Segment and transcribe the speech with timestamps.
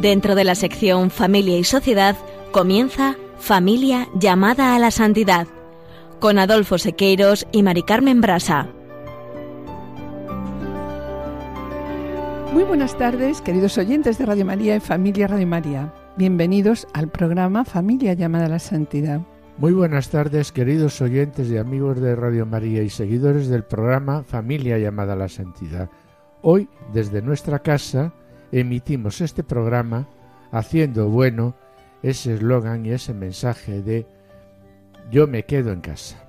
[0.00, 2.16] Dentro de la sección Familia y Sociedad
[2.52, 5.46] comienza Familia llamada a la santidad
[6.20, 8.68] con Adolfo Sequeiros y Mari Carmen Brasa.
[12.52, 15.94] Muy buenas tardes, queridos oyentes de Radio María y Familia Radio María.
[16.18, 19.22] Bienvenidos al programa Familia llamada a la santidad.
[19.56, 24.76] Muy buenas tardes, queridos oyentes y amigos de Radio María y seguidores del programa Familia
[24.76, 25.88] llamada a la santidad.
[26.42, 28.12] Hoy, desde nuestra casa,
[28.52, 30.08] emitimos este programa
[30.50, 31.54] haciendo bueno
[32.02, 34.06] ese eslogan y ese mensaje de
[35.10, 36.22] yo me quedo en casa.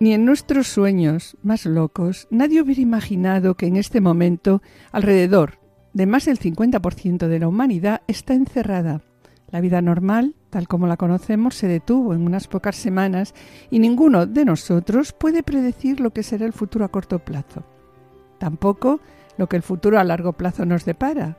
[0.00, 5.58] Ni en nuestros sueños más locos nadie hubiera imaginado que en este momento alrededor
[5.92, 9.02] de más del 50% de la humanidad está encerrada.
[9.50, 13.34] La vida normal, tal como la conocemos, se detuvo en unas pocas semanas
[13.70, 17.62] y ninguno de nosotros puede predecir lo que será el futuro a corto plazo.
[18.38, 19.00] Tampoco
[19.42, 21.36] lo que el futuro a largo plazo nos depara.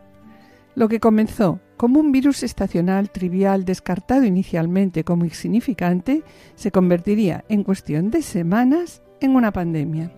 [0.76, 6.22] Lo que comenzó como un virus estacional trivial descartado inicialmente como insignificante
[6.56, 10.12] se convertiría en cuestión de semanas en una pandemia.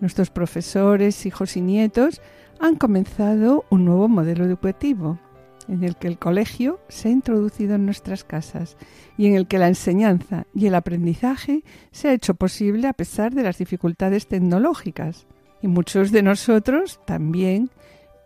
[0.00, 2.20] Nuestros profesores, hijos y nietos
[2.58, 5.20] han comenzado un nuevo modelo educativo
[5.68, 8.76] en el que el colegio se ha introducido en nuestras casas
[9.16, 11.62] y en el que la enseñanza y el aprendizaje
[11.92, 15.28] se ha hecho posible a pesar de las dificultades tecnológicas.
[15.62, 17.70] Y muchos de nosotros también,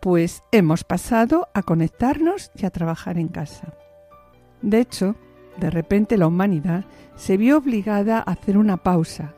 [0.01, 3.73] pues hemos pasado a conectarnos y a trabajar en casa.
[4.61, 5.15] De hecho,
[5.57, 9.33] de repente la humanidad se vio obligada a hacer una pausa,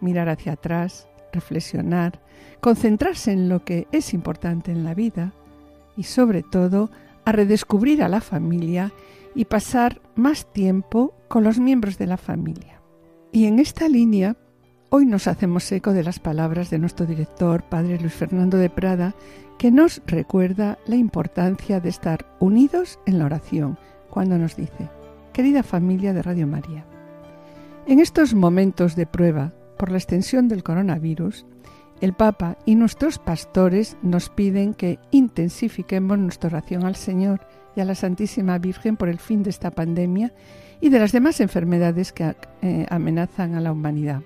[0.00, 2.20] mirar hacia atrás, reflexionar,
[2.60, 5.32] concentrarse en lo que es importante en la vida
[5.96, 6.90] y sobre todo
[7.24, 8.92] a redescubrir a la familia
[9.34, 12.80] y pasar más tiempo con los miembros de la familia.
[13.30, 14.36] Y en esta línea
[14.94, 19.14] Hoy nos hacemos eco de las palabras de nuestro director, Padre Luis Fernando de Prada,
[19.56, 23.78] que nos recuerda la importancia de estar unidos en la oración,
[24.10, 24.90] cuando nos dice,
[25.32, 26.84] querida familia de Radio María,
[27.86, 31.46] en estos momentos de prueba por la extensión del coronavirus,
[32.02, 37.40] el Papa y nuestros pastores nos piden que intensifiquemos nuestra oración al Señor
[37.74, 40.34] y a la Santísima Virgen por el fin de esta pandemia
[40.82, 44.20] y de las demás enfermedades que eh, amenazan a la humanidad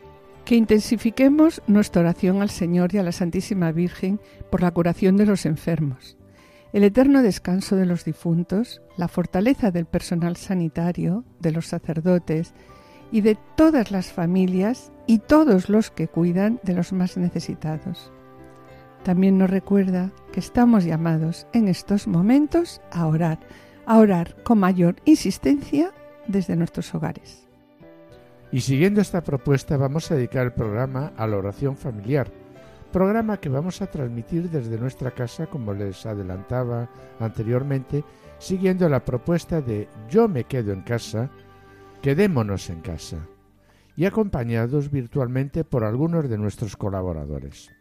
[0.47, 5.27] que intensifiquemos nuestra oración al Señor y a la Santísima Virgen por la curación de
[5.27, 6.17] los enfermos,
[6.73, 12.55] el eterno descanso de los difuntos, la fortaleza del personal sanitario, de los sacerdotes
[13.11, 18.13] y de todas las familias y todos los que cuidan de los más necesitados.
[19.03, 23.41] También nos recuerda que estamos llamados en estos momentos a orar,
[23.85, 25.93] a orar con mayor insistencia
[26.29, 27.46] desde nuestros hogares.
[28.53, 32.31] Y siguiendo esta propuesta vamos a dedicar el programa a la oración familiar,
[32.93, 38.05] programa que vamos a transmitir desde nuestra casa, como les adelantaba anteriormente,
[38.39, 41.31] siguiendo la propuesta de Yo me quedo en casa,
[42.03, 43.19] quedémonos en casa,
[43.97, 47.76] y acompañados virtualmente por algunos de nuestros colaboradores.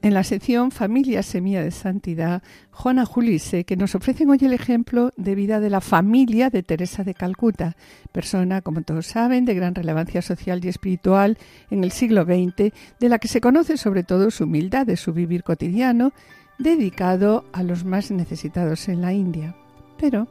[0.00, 5.10] En la sección Familia Semilla de Santidad, Juana Julise, que nos ofrecen hoy el ejemplo
[5.16, 7.76] de vida de la familia de Teresa de Calcuta,
[8.12, 11.36] persona, como todos saben, de gran relevancia social y espiritual
[11.70, 15.12] en el siglo XX, de la que se conoce sobre todo su humildad de su
[15.12, 16.12] vivir cotidiano,
[16.60, 19.56] dedicado a los más necesitados en la India.
[19.98, 20.28] Pero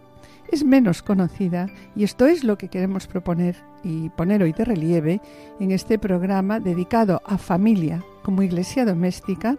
[0.51, 5.21] es menos conocida y esto es lo que queremos proponer y poner hoy de relieve
[5.59, 9.57] en este programa dedicado a familia como iglesia doméstica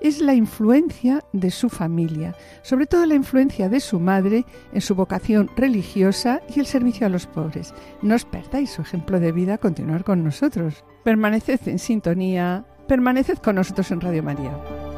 [0.00, 4.94] es la influencia de su familia, sobre todo la influencia de su madre en su
[4.94, 7.74] vocación religiosa y el servicio a los pobres.
[8.02, 10.84] No os perdáis su ejemplo de vida continuar con nosotros.
[11.04, 14.89] Permaneced en sintonía, permaneced con nosotros en Radio María.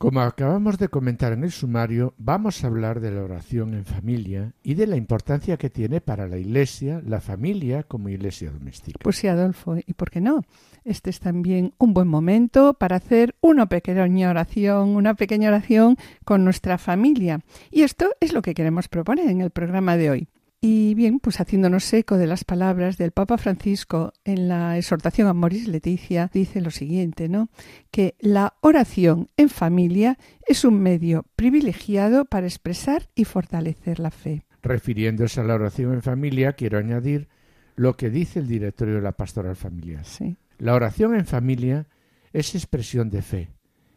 [0.00, 4.54] Como acabamos de comentar en el sumario, vamos a hablar de la oración en familia
[4.62, 8.98] y de la importancia que tiene para la Iglesia, la familia como iglesia doméstica.
[9.02, 10.40] Pues sí, Adolfo, ¿y por qué no?
[10.86, 16.44] Este es también un buen momento para hacer una pequeña oración, una pequeña oración con
[16.44, 17.40] nuestra familia.
[17.70, 20.28] Y esto es lo que queremos proponer en el programa de hoy.
[20.62, 25.32] Y bien, pues haciéndonos eco de las palabras del Papa Francisco en la exhortación a
[25.32, 27.48] Moris Leticia, dice lo siguiente, ¿no?
[27.90, 34.42] Que la oración en familia es un medio privilegiado para expresar y fortalecer la fe.
[34.62, 37.28] Refiriéndose a la oración en familia, quiero añadir
[37.74, 40.04] lo que dice el directorio de la pastoral familiar.
[40.04, 40.36] Sí.
[40.58, 41.86] La oración en familia
[42.34, 43.48] es expresión de fe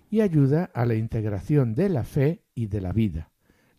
[0.09, 3.32] y ayuda a la integración de la fe y de la vida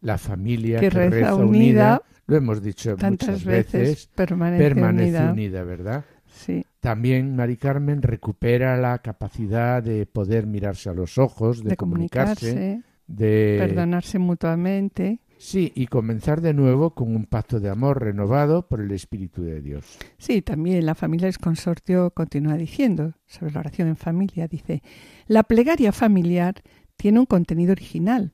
[0.04, 5.64] la familia que, reza, unida, lo hemos dicho muchas veces, permanece, unida.
[5.64, 6.04] ¿verdad?
[6.26, 6.64] Sí.
[6.80, 13.56] También Mari Carmen recupera la capacidad de poder mirarse a los ojos, de, comunicarse, de
[13.58, 15.20] perdonarse mutuamente.
[15.38, 19.62] Sí, y comenzar de nuevo con un pacto de amor renovado por el Espíritu de
[19.62, 19.98] Dios.
[20.18, 24.82] Sí, también la familia del consortio continúa diciendo sobre la oración en familia, dice,
[25.26, 26.62] la plegaria familiar
[26.96, 28.33] tiene un contenido original.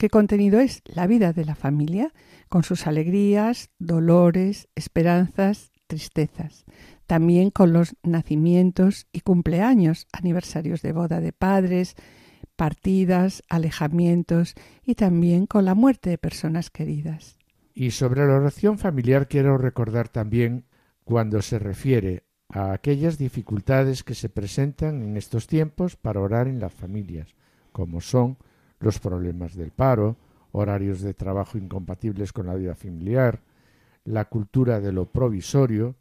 [0.00, 0.80] ¿Qué contenido es?
[0.86, 2.14] La vida de la familia,
[2.48, 6.64] con sus alegrías, dolores, esperanzas, tristezas.
[7.06, 11.96] También con los nacimientos y cumpleaños, aniversarios de boda de padres,
[12.56, 14.54] partidas, alejamientos
[14.86, 17.36] y también con la muerte de personas queridas.
[17.74, 20.64] Y sobre la oración familiar quiero recordar también
[21.04, 26.58] cuando se refiere a aquellas dificultades que se presentan en estos tiempos para orar en
[26.58, 27.34] las familias,
[27.72, 28.38] como son
[28.80, 30.16] los problemas del paro,
[30.52, 33.40] horarios de trabajo incompatibles con la vida familiar,
[34.04, 35.94] la cultura de lo provisorio,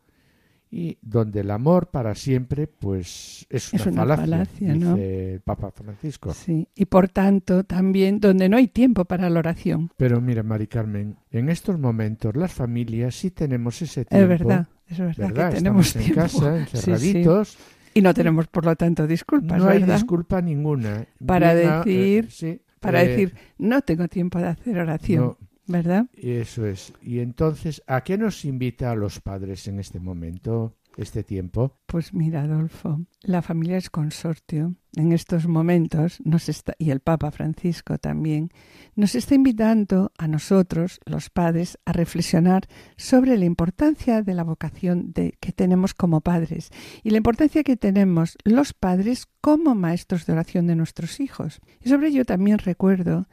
[0.71, 6.33] y donde el amor para siempre pues es una, falacia, dice el Papa Francisco.
[6.33, 9.91] Sí, y por tanto también donde no hay tiempo para la oración.
[9.97, 14.33] Pero mira, Mari Carmen, en estos momentos las familias sí tenemos ese tiempo.
[14.33, 17.57] Es verdad, es verdad, que tenemos en casa, encerraditos.
[17.91, 21.05] Y no tenemos, por lo tanto, disculpas, No hay disculpa ninguna.
[21.25, 25.37] Para decir, eh, para eh, decir, no tengo tiempo de hacer oración.
[25.67, 26.07] ¿Verdad?
[26.13, 26.93] Eso es.
[26.99, 31.77] Y entonces, ¿a qué nos invita a los padres en este momento, este tiempo?
[31.85, 34.75] Pues mira, Adolfo, la familia es consortio.
[34.95, 38.49] En estos momentos, nos está, y el Papa Francisco también,
[38.95, 45.13] nos está invitando a nosotros, los padres, a reflexionar sobre la importancia de la vocación
[45.13, 46.69] de, que tenemos como padres
[47.03, 51.61] y la importancia que tenemos los padres como maestros de oración de nuestros hijos.
[51.79, 53.27] Y sobre ello también recuerdo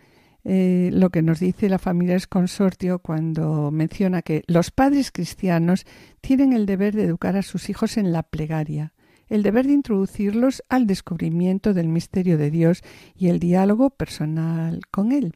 [0.48, 5.84] eh, lo que nos dice la familia es consortio cuando menciona que los padres cristianos
[6.20, 8.94] tienen el deber de educar a sus hijos en la plegaria,
[9.26, 12.82] el deber de introducirlos al descubrimiento del misterio de Dios
[13.16, 15.34] y el diálogo personal con Él.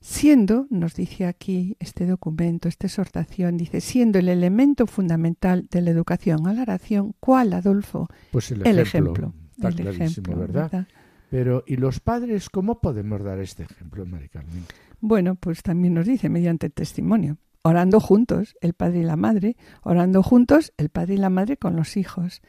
[0.00, 5.88] Siendo, nos dice aquí este documento, esta exhortación, dice, siendo el elemento fundamental de la
[5.88, 8.08] educación a la oración, ¿cuál, Adolfo?
[8.30, 9.32] Pues el ejemplo.
[9.62, 10.86] El ejemplo, ¿verdad?
[11.30, 14.64] Pero, ¿y los padres cómo podemos dar este ejemplo, Mari Carmen?
[15.00, 17.38] Bueno, pues también nos dice mediante el testimonio.
[17.62, 21.76] Orando juntos, el padre y la madre, orando juntos, el padre y la madre con
[21.76, 22.40] los hijos.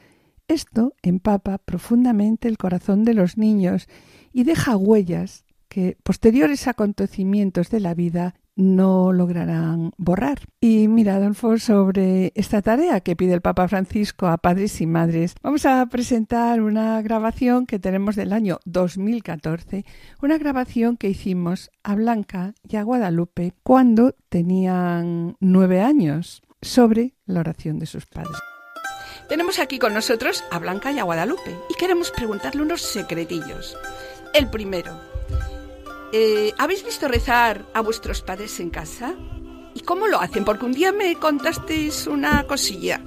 [0.48, 3.86] Esto empapa profundamente el corazón de los niños
[4.32, 10.40] y deja huellas que posteriores acontecimientos de la vida no lograrán borrar.
[10.60, 15.34] Y mira, Adolfo, sobre esta tarea que pide el Papa Francisco a padres y madres,
[15.42, 19.84] vamos a presentar una grabación que tenemos del año 2014,
[20.22, 27.40] una grabación que hicimos a Blanca y a Guadalupe cuando tenían nueve años sobre la
[27.40, 28.36] oración de sus padres.
[29.28, 33.76] Tenemos aquí con nosotros a Blanca y a Guadalupe y queremos preguntarle unos secretillos.
[34.34, 34.92] El primero,
[36.12, 39.14] eh, ¿Habéis visto rezar a vuestros padres en casa?
[39.74, 40.44] ¿Y cómo lo hacen?
[40.44, 43.00] Porque un día me contasteis una cosilla.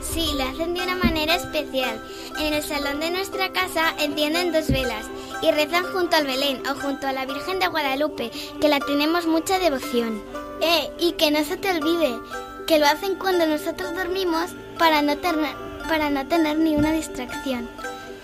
[0.00, 2.02] Sí, lo hacen de una manera especial.
[2.38, 5.06] En el salón de nuestra casa encienden dos velas
[5.42, 9.26] y rezan junto al Belén o junto a la Virgen de Guadalupe, que la tenemos
[9.26, 10.22] mucha devoción.
[10.62, 12.18] Eh, y que no se te olvide,
[12.66, 15.54] que lo hacen cuando nosotros dormimos para no, tener,
[15.86, 17.68] para no tener ni una distracción.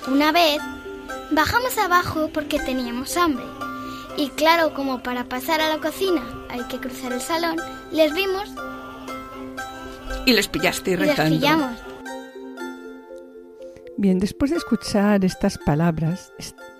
[0.06, 0.62] Una vez,
[1.30, 3.44] bajamos abajo porque teníamos hambre
[4.16, 7.56] y claro, como para pasar a la cocina hay que cruzar el salón,
[7.90, 8.52] les vimos.
[10.26, 11.30] Y les pillaste rezando.
[11.30, 11.78] Les pillamos.
[13.96, 16.32] Bien, después de escuchar estas palabras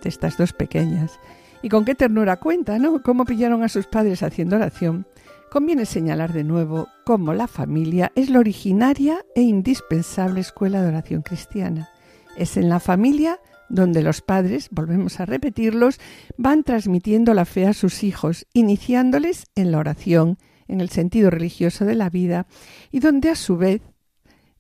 [0.03, 1.19] de estas dos pequeñas,
[1.63, 3.03] y con qué ternura cuenta, ¿no?
[3.03, 5.07] Cómo pillaron a sus padres haciendo oración,
[5.51, 11.23] conviene señalar de nuevo cómo la familia es la originaria e indispensable escuela de oración
[11.23, 11.91] cristiana.
[12.37, 13.39] Es en la familia
[13.73, 15.99] donde los padres, volvemos a repetirlos,
[16.37, 20.39] van transmitiendo la fe a sus hijos, iniciándoles en la oración,
[20.69, 22.47] en el sentido religioso de la vida,
[22.91, 23.81] y donde a su vez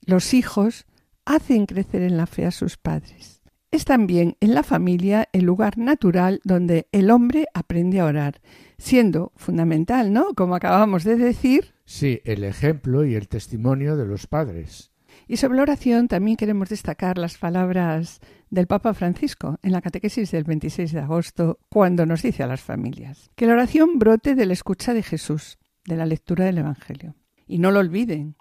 [0.05, 0.87] los hijos
[1.25, 3.43] hacen crecer en la fe a sus padres.
[3.71, 8.41] Es también en la familia el lugar natural donde el hombre aprende a orar,
[8.79, 10.35] siendo fundamental, ¿no?
[10.35, 11.75] Como acabamos de decir.
[11.85, 14.92] Sí, el ejemplo y el testimonio de los padres.
[15.33, 18.21] Y sobre la oración también queremos destacar las palabras
[18.51, 22.61] del Papa Francisco en la catequesis del 26 de agosto, cuando nos dice a las
[22.61, 27.15] familias que la oración brote de la escucha de Jesús, de la lectura del Evangelio.
[27.47, 28.37] Y no lo olviden,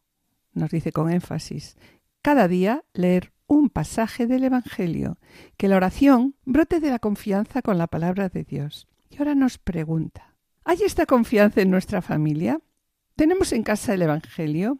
[0.51, 1.77] nos dice con énfasis,
[2.21, 5.17] cada día leer un pasaje del Evangelio,
[5.55, 8.89] que la oración brote de la confianza con la palabra de Dios.
[9.10, 12.60] Y ahora nos pregunta, ¿Hay esta confianza en nuestra familia?
[13.15, 14.77] ¿Tenemos en casa el Evangelio?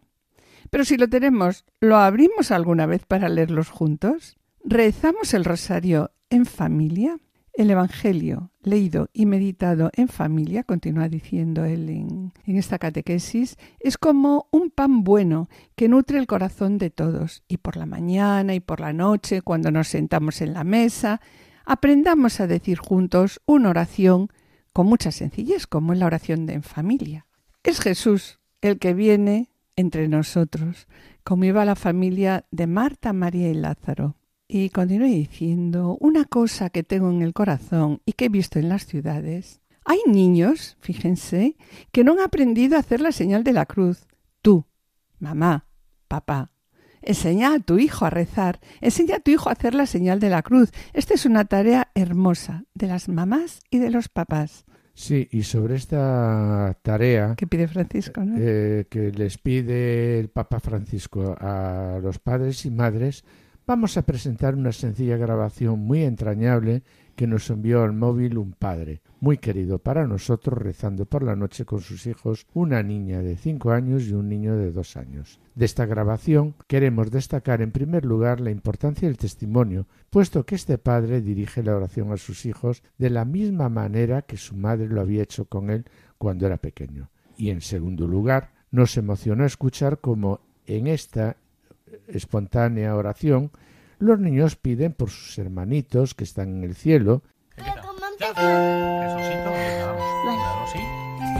[0.72, 4.38] Pero si lo tenemos, ¿lo abrimos alguna vez para leerlos juntos?
[4.64, 7.20] ¿Rezamos el rosario en familia?
[7.54, 13.98] El Evangelio, leído y meditado en familia, continúa diciendo él en, en, esta catequesis, es
[13.98, 17.44] como un pan bueno que nutre el corazón de todos.
[17.50, 21.20] Y por la mañana y por la noche, cuando nos sentamos en la mesa,
[21.66, 24.30] aprendamos a decir juntos una oración
[24.72, 27.28] con mucha sencillez, como es la oración de en familia.
[27.64, 29.51] Es Jesús el que viene
[29.82, 30.88] entre nosotros,
[31.24, 34.16] como iba la familia de Marta, María y Lázaro.
[34.48, 38.70] Y continúe diciendo una cosa que tengo en el corazón y que he visto en
[38.70, 39.62] las ciudades.
[39.84, 41.58] Hay niños, fíjense,
[41.92, 44.08] que no han aprendido a hacer la señal de la cruz.
[44.42, 44.66] Tú,
[45.20, 45.68] mamá,
[46.08, 46.52] papá,
[47.02, 50.30] enseña a tu hijo a rezar, enseña a tu hijo a hacer la señal de
[50.30, 50.72] la cruz.
[50.94, 54.66] Esta es una tarea hermosa de las mamás y de los papás.
[54.94, 58.36] Sí, y sobre esta tarea que pide Francisco, ¿no?
[58.38, 63.24] eh, que les pide el Papa Francisco a los padres y madres,
[63.66, 66.84] vamos a presentar una sencilla grabación muy entrañable
[67.16, 71.64] que nos envió al móvil un padre, muy querido para nosotros, rezando por la noche
[71.64, 75.40] con sus hijos, una niña de cinco años y un niño de dos años.
[75.56, 80.78] De esta grabación queremos destacar en primer lugar la importancia del testimonio, puesto que este
[80.78, 85.00] padre dirige la oración a sus hijos de la misma manera que su madre lo
[85.00, 85.86] había hecho con él
[86.18, 87.10] cuando era pequeño.
[87.38, 91.38] Y en segundo lugar, nos emocionó escuchar cómo en esta
[92.08, 93.52] espontánea oración
[94.00, 97.22] los niños piden por sus hermanitos que están en el cielo.
[98.20, 99.50] Jesucito,
[100.26, 100.42] Vale.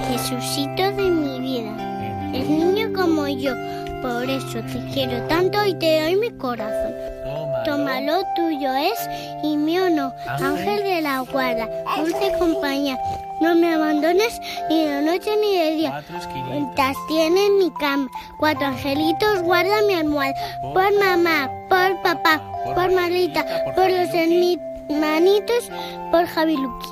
[0.08, 3.54] Jesucito de mi vida, es niño como yo,
[4.02, 6.94] por eso te quiero tanto y te doy mi corazón.
[7.66, 8.24] Tómalo.
[8.36, 9.10] Tuyo es
[9.44, 10.84] y mío no, ángel.
[10.84, 12.98] De la guarda, dulce compañía,
[13.40, 16.04] no me abandones ni de noche ni de día.
[16.48, 18.10] Cuentas tiene en mi cama,
[18.40, 20.34] cuatro angelitos guarda mi almohada,
[20.74, 22.42] por mamá, por papá,
[22.74, 24.12] por Marlita, por los
[24.92, 25.70] hermanitos,
[26.12, 26.88] por Javiluki.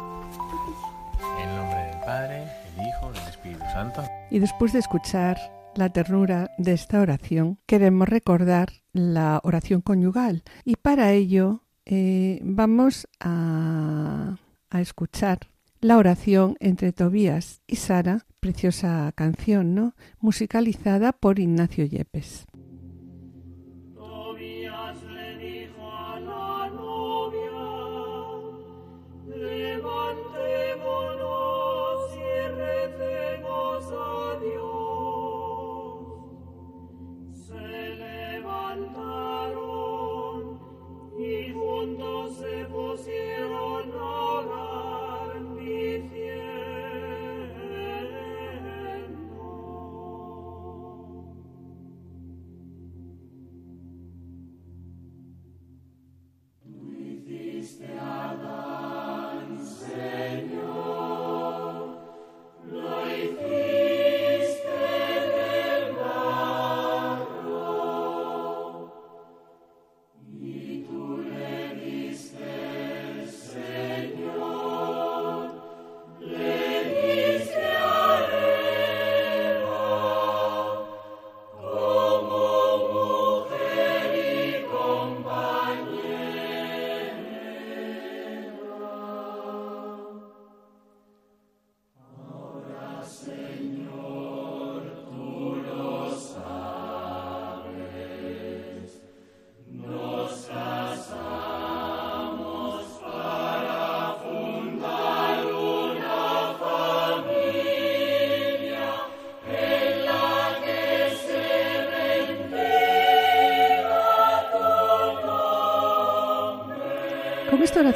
[1.42, 4.04] En nombre del Padre, del Hijo, del Espíritu Santo.
[4.30, 5.38] Y después de escuchar
[5.76, 10.44] la ternura de esta oración, queremos recordar la oración conyugal.
[10.66, 14.38] Y para ello eh, vamos a,
[14.70, 15.40] a escuchar
[15.82, 19.94] la oración entre Tobías y Sara, preciosa canción, ¿no?
[20.20, 22.49] Musicalizada por Ignacio Yepes.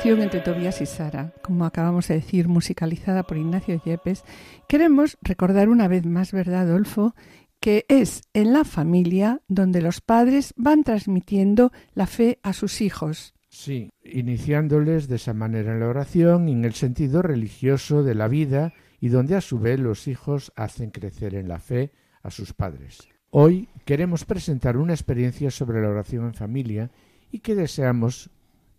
[0.03, 4.25] Oración entre Tobías y Sara, como acabamos de decir, musicalizada por Ignacio Yepes,
[4.67, 7.15] queremos recordar una vez más, ¿verdad, Adolfo?,
[7.61, 13.33] que es en la familia donde los padres van transmitiendo la fe a sus hijos.
[13.47, 18.27] Sí, iniciándoles de esa manera en la oración y en el sentido religioso de la
[18.27, 21.93] vida y donde a su vez los hijos hacen crecer en la fe
[22.23, 23.07] a sus padres.
[23.29, 26.91] Hoy queremos presentar una experiencia sobre la oración en familia
[27.31, 28.29] y que deseamos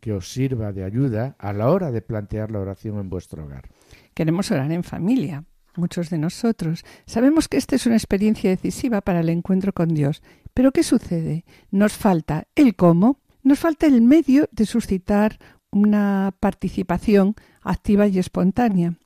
[0.04, 3.70] que os sirva de ayuda a la hora de plantear la oración en vuestro hogar.
[4.12, 5.44] Queremos orar en familia.
[5.76, 10.22] Muchos de nosotros sabemos que esta es una experiencia decisiva para el encuentro con Dios.
[10.52, 11.46] Pero ¿qué sucede?
[11.70, 15.38] Nos falta el cómo, nos falta el medio de suscitar
[15.70, 18.98] una participación activa y espontánea.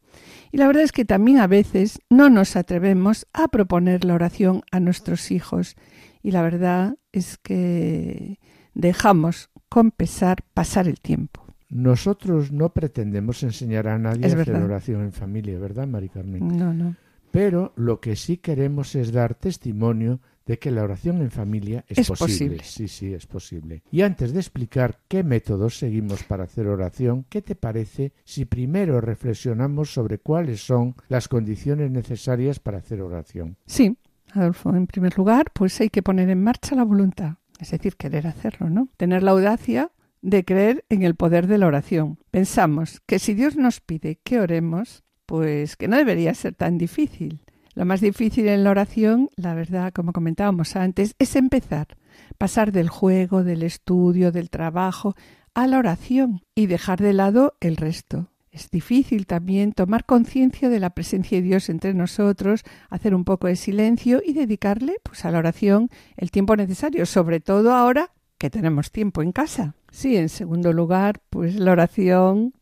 [0.50, 4.62] Y la verdad es que también a veces no nos atrevemos a proponer la oración
[4.72, 5.76] a nuestros hijos.
[6.24, 8.40] Y la verdad es que
[8.74, 11.44] dejamos con pesar pasar el tiempo.
[11.70, 16.56] Nosotros no pretendemos enseñar a nadie a hacer oración en familia, ¿verdad, Mari Carmen?
[16.56, 16.96] No, no.
[17.30, 21.98] Pero lo que sí queremos es dar testimonio de que la oración en familia es,
[21.98, 22.62] Es posible.
[22.64, 23.82] Sí, sí, es posible.
[23.92, 28.98] Y antes de explicar qué métodos seguimos para hacer oración, ¿qué te parece si primero
[29.02, 33.58] reflexionamos sobre cuáles son las condiciones necesarias para hacer oración?
[33.66, 33.98] Sí,
[34.32, 38.26] Adolfo, en primer lugar, pues hay que poner en marcha la voluntad, es decir, querer
[38.26, 38.88] hacerlo, ¿no?
[38.96, 39.90] Tener la audacia
[40.22, 42.18] de creer en el poder de la oración.
[42.30, 47.40] Pensamos que si Dios nos pide que oremos, pues que no debería ser tan difícil.
[47.74, 51.86] Lo más difícil en la oración, la verdad, como comentábamos antes, es empezar,
[52.36, 55.14] pasar del juego, del estudio, del trabajo,
[55.54, 58.30] a la oración y dejar de lado el resto.
[58.50, 63.46] Es difícil también tomar conciencia de la presencia de Dios entre nosotros, hacer un poco
[63.46, 68.50] de silencio y dedicarle pues a la oración el tiempo necesario, sobre todo ahora que
[68.50, 69.74] tenemos tiempo en casa.
[69.90, 72.54] Sí, en segundo lugar, pues la oración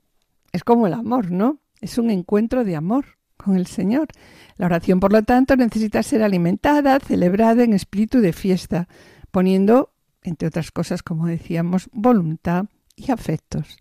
[0.53, 1.59] es como el amor, ¿no?
[1.81, 4.09] Es un encuentro de amor con el Señor.
[4.57, 8.89] La oración, por lo tanto, necesita ser alimentada, celebrada en espíritu de fiesta,
[9.31, 12.67] poniendo, entre otras cosas, como decíamos, voluntad
[12.97, 13.79] y afectos.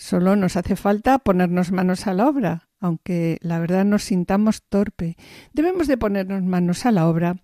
[0.00, 5.18] Solo nos hace falta ponernos manos a la obra, aunque la verdad nos sintamos torpe.
[5.52, 7.36] Debemos de ponernos manos a la obra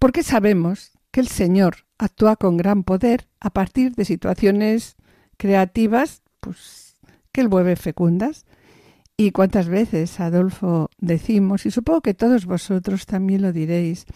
[0.00, 4.96] porque sabemos que el Señor actúa con gran poder a partir de situaciones
[5.36, 6.96] creativas, pues
[7.30, 8.44] que Él vuelve fecundas.
[9.16, 14.06] Y cuántas veces, Adolfo, decimos, y supongo que todos vosotros también lo diréis,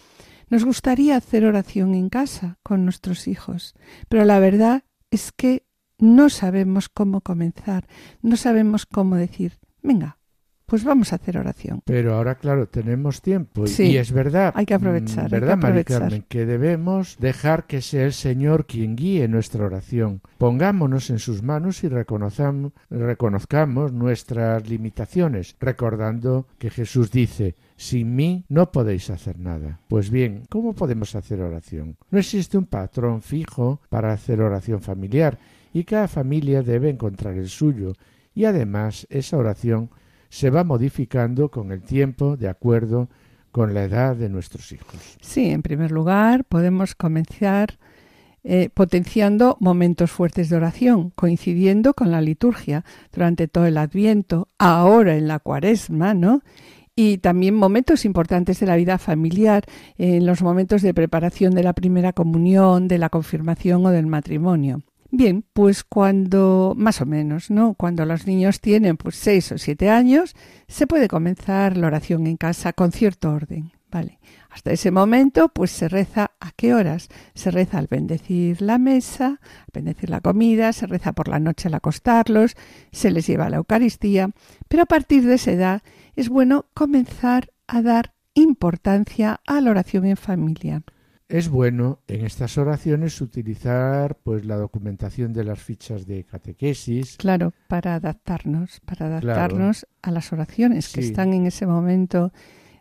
[0.49, 3.73] nos gustaría hacer oración en casa con nuestros hijos,
[4.09, 5.68] pero la verdad es que
[5.99, 7.85] no sabemos cómo comenzar,
[8.21, 10.17] no sabemos cómo decir, venga,
[10.65, 11.81] pues vamos a hacer oración.
[11.83, 13.63] Pero ahora, claro, tenemos tiempo.
[13.65, 14.53] y- Sí, y es verdad.
[14.55, 16.01] hay que aprovechar, mm, que ¿Verdad, Mari aprovechar.
[16.01, 16.25] Carmen?
[16.29, 20.21] Que debemos dejar que sea el Señor quien guíe nuestra oración.
[20.37, 28.45] Pongámonos en sus manos y reconozcam- reconozcamos nuestras limitaciones, recordando que Jesús dice, sin mí
[28.47, 29.79] no podéis hacer nada.
[29.87, 31.97] Pues bien, ¿cómo podemos hacer oración?
[32.11, 35.39] No existe un patrón fijo para hacer oración familiar
[35.73, 37.93] y cada familia debe encontrar el suyo.
[38.33, 39.89] Y además, esa oración
[40.29, 43.09] se va modificando con el tiempo de acuerdo
[43.51, 45.17] con la edad de nuestros hijos.
[45.21, 47.79] Sí, en primer lugar, podemos comenzar
[48.43, 55.17] eh, potenciando momentos fuertes de oración, coincidiendo con la liturgia durante todo el Adviento, ahora
[55.17, 56.41] en la Cuaresma, ¿no?
[56.95, 59.63] Y también momentos importantes de la vida familiar,
[59.97, 64.83] en los momentos de preparación de la primera comunión, de la confirmación o del matrimonio.
[65.11, 67.73] Bien, pues cuando, más o menos, ¿no?
[67.73, 70.35] Cuando los niños tienen pues seis o siete años,
[70.67, 74.19] se puede comenzar la oración en casa con cierto orden, ¿vale?
[74.51, 77.09] Hasta ese momento, pues se reza a qué horas?
[77.33, 81.69] Se reza al bendecir la mesa, al bendecir la comida, se reza por la noche
[81.69, 82.55] al acostarlos,
[82.91, 84.29] se les lleva a la Eucaristía,
[84.67, 85.81] pero a partir de esa edad
[86.15, 90.83] es bueno comenzar a dar importancia a la oración en familia.
[91.29, 97.17] Es bueno en estas oraciones utilizar pues la documentación de las fichas de catequesis.
[97.17, 99.29] Claro, para adaptarnos, para Claro.
[99.39, 102.33] adaptarnos a las oraciones que están en ese momento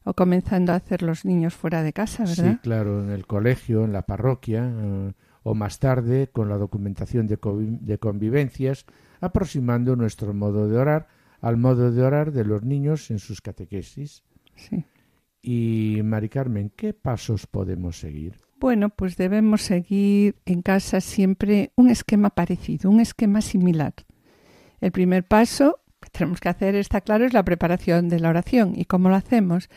[0.05, 2.53] o comenzando a hacer los niños fuera de casa, ¿verdad?
[2.53, 7.27] Sí, claro, en el colegio, en la parroquia eh, o más tarde con la documentación
[7.27, 7.39] de,
[7.83, 8.87] de convivencias,
[9.21, 11.09] aproximando nuestro modo de orar
[11.43, 14.25] al modo de orar de los niños en sus catequesis.
[14.57, 14.85] Sí.
[15.43, 18.41] Y Mari Carmen, ¿qué pasos podemos seguir?
[18.61, 23.95] Bueno, pues debemos seguir en casa siempre un esquema parecido, un esquema similar.
[24.81, 28.73] El primer paso que tenemos que hacer, está claro, es la preparación de la oración.
[28.77, 29.69] ¿Y cómo lo hacemos?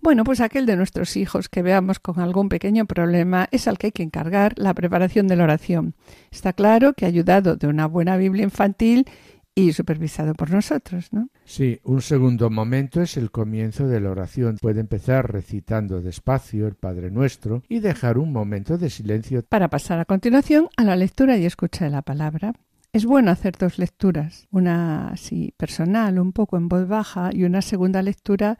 [0.00, 3.86] Bueno, pues aquel de nuestros hijos que veamos con algún pequeño problema es al que
[3.86, 5.94] hay que encargar la preparación de la oración.
[6.30, 9.06] Está claro que ayudado de una buena Biblia infantil
[9.54, 11.28] y supervisado por nosotros, ¿no?
[11.44, 14.58] Sí, un segundo momento es el comienzo de la oración.
[14.60, 19.42] Puede empezar recitando despacio el Padre Nuestro y dejar un momento de silencio.
[19.48, 22.54] Para pasar a continuación a la lectura y escucha de la palabra.
[22.92, 27.60] Es bueno hacer dos lecturas, una así personal, un poco en voz baja, y una
[27.60, 28.56] segunda lectura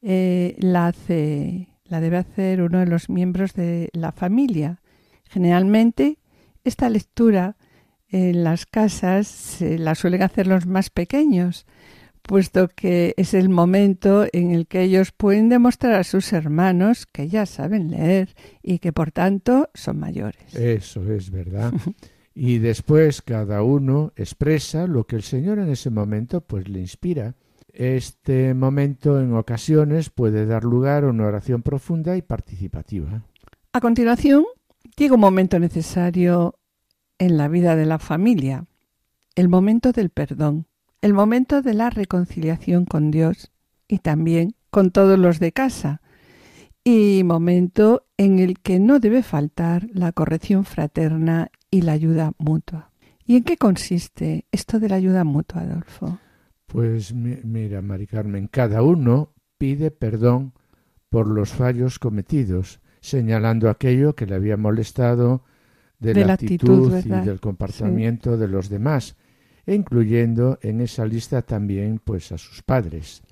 [0.00, 4.80] eh, la hace, la debe hacer uno de los miembros de la familia.
[5.28, 6.18] Generalmente
[6.64, 7.56] esta lectura
[8.14, 11.66] en las casas se la suelen hacer los más pequeños,
[12.22, 17.28] puesto que es el momento en el que ellos pueden demostrar a sus hermanos que
[17.28, 18.28] ya saben leer
[18.62, 20.54] y que por tanto son mayores.
[20.54, 21.72] Eso es verdad.
[22.36, 27.36] Y después cada uno expresa lo que el Señor en ese momento pues le inspira.
[27.72, 33.22] Este momento en ocasiones puede dar lugar a una oración profunda y participativa.
[33.72, 34.46] A continuación,
[34.96, 36.56] llega un momento necesario
[37.24, 38.66] en la vida de la familia,
[39.34, 40.66] el momento del perdón,
[41.00, 43.50] el momento de la reconciliación con Dios
[43.88, 46.00] y también con todos los de casa,
[46.84, 52.90] y momento en el que no debe faltar la corrección fraterna y la ayuda mutua.
[53.26, 56.18] ¿Y en qué consiste esto de la ayuda mutua, Adolfo?
[56.66, 60.52] Pues mira, Mari Carmen, cada uno pide perdón
[61.08, 65.42] por los fallos cometidos, señalando aquello que le había molestado
[65.98, 69.16] de, la, actitud, y del comportamiento de los demás,
[69.66, 73.22] incluyendo en esa lista también pues a sus padres.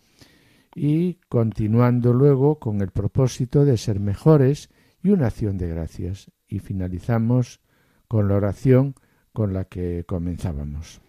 [0.75, 4.71] Y continuando luego con el propósito de ser mejores
[5.03, 6.31] y una acción de gracias.
[6.49, 7.61] Y finalizamos
[8.09, 8.95] con la oración
[9.33, 11.01] con la que comenzábamos.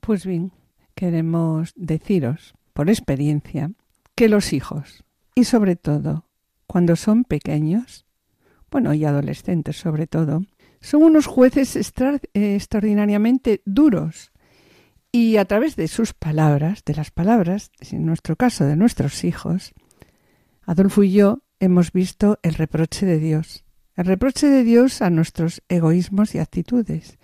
[0.00, 0.52] Pues bien,
[0.94, 3.72] queremos deciros por experiencia
[4.14, 6.24] que los hijos, y sobre todo
[6.66, 8.04] cuando son pequeños,
[8.70, 10.44] bueno, y adolescentes sobre todo,
[10.80, 14.32] son unos jueces extraordinariamente duros.
[15.12, 19.72] Y a través de sus palabras, de las palabras, en nuestro caso de nuestros hijos,
[20.62, 25.62] Adolfo y yo hemos visto el reproche de Dios, el reproche de Dios a nuestros
[25.68, 27.18] egoísmos y actitudes,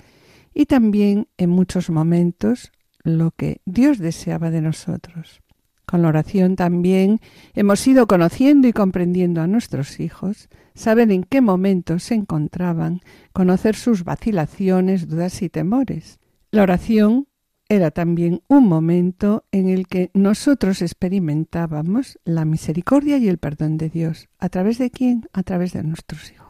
[0.55, 5.43] y también en muchos momentos lo que Dios deseaba de nosotros.
[5.87, 7.21] Con la oración también
[7.55, 13.01] hemos ido conociendo y comprendiendo a nuestros hijos, saber en qué momentos se encontraban,
[13.33, 16.19] conocer sus vacilaciones, dudas y temores.
[16.51, 17.27] La oración
[17.69, 23.89] era también un momento en el que nosotros experimentábamos la misericordia y el perdón de
[23.89, 24.29] Dios.
[24.39, 25.29] ¿A través de quién?
[25.33, 26.43] A través de nuestros hijos.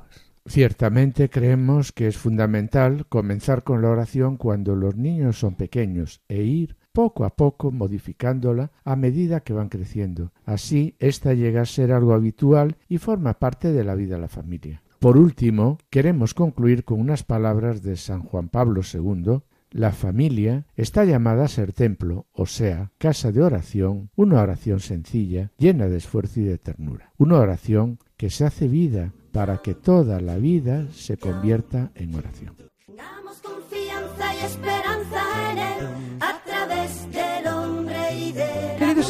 [0.47, 6.43] Ciertamente creemos que es fundamental comenzar con la oración cuando los niños son pequeños e
[6.43, 10.33] ir poco a poco modificándola a medida que van creciendo.
[10.45, 14.29] Así, ésta llega a ser algo habitual y forma parte de la vida de la
[14.29, 14.83] familia.
[14.99, 21.05] Por último, queremos concluir con unas palabras de San Juan Pablo II la familia está
[21.05, 26.41] llamada a ser templo, o sea, casa de oración, una oración sencilla, llena de esfuerzo
[26.41, 27.13] y de ternura.
[27.17, 32.55] Una oración que se hace vida para que toda la vida se convierta en oración.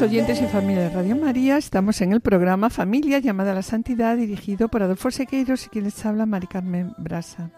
[0.02, 4.16] Oyentes y familia de Radio María, estamos en el programa Familia llamada a la Santidad,
[4.16, 7.52] dirigido por Adolfo Sequeiros y quien les habla, Mari Carmen Brasa.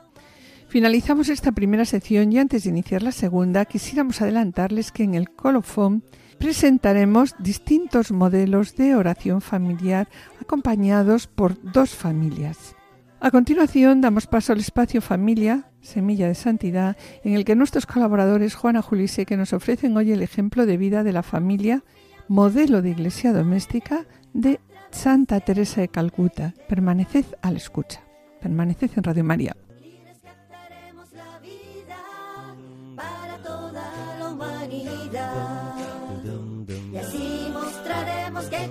[0.69, 5.31] Finalizamos esta primera sección y antes de iniciar la segunda, quisiéramos adelantarles que en el
[5.31, 6.05] colofón
[6.39, 12.77] presentaremos distintos modelos de oración familiar acompañados por dos familias.
[13.21, 18.55] A continuación damos paso al espacio Familia, Semilla de Santidad, en el que nuestros colaboradores
[18.55, 21.83] Juana Julise que nos ofrecen hoy el ejemplo de vida de la familia,
[22.29, 24.61] modelo de iglesia doméstica de
[24.91, 26.55] Santa Teresa de Calcuta.
[26.69, 28.01] Permaneced a la escucha.
[28.41, 29.57] Permaneced en Radio María.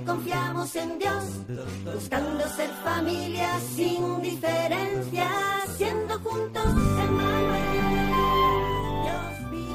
[0.06, 1.24] confiamos en Dios,
[1.94, 5.30] buscando ser familia sin diferencia,
[5.78, 6.64] siendo juntos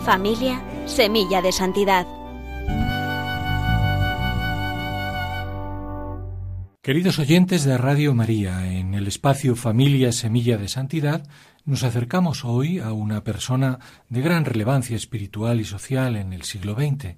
[0.04, 2.06] Familia, semilla de santidad.
[6.88, 11.28] Queridos oyentes de Radio María, en el espacio Familia Semilla de Santidad
[11.66, 16.74] nos acercamos hoy a una persona de gran relevancia espiritual y social en el siglo
[16.74, 17.16] XX.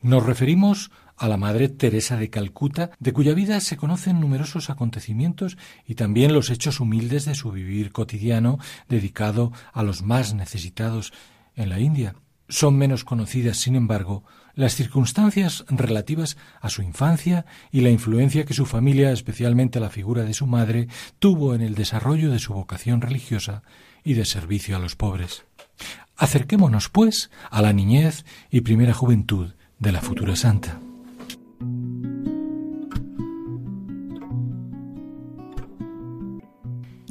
[0.00, 5.58] Nos referimos a la Madre Teresa de Calcuta, de cuya vida se conocen numerosos acontecimientos
[5.86, 11.12] y también los hechos humildes de su vivir cotidiano dedicado a los más necesitados
[11.56, 12.14] en la India.
[12.48, 14.24] Son menos conocidas, sin embargo,
[14.58, 20.24] las circunstancias relativas a su infancia y la influencia que su familia, especialmente la figura
[20.24, 20.88] de su madre,
[21.20, 23.62] tuvo en el desarrollo de su vocación religiosa
[24.02, 25.44] y de servicio a los pobres.
[26.16, 30.80] Acerquémonos, pues, a la niñez y primera juventud de la futura santa.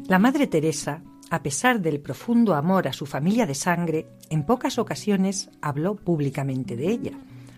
[0.05, 4.77] La Madre Teresa, a pesar del profundo amor a su familia de sangre, en pocas
[4.77, 7.17] ocasiones habló públicamente de ella.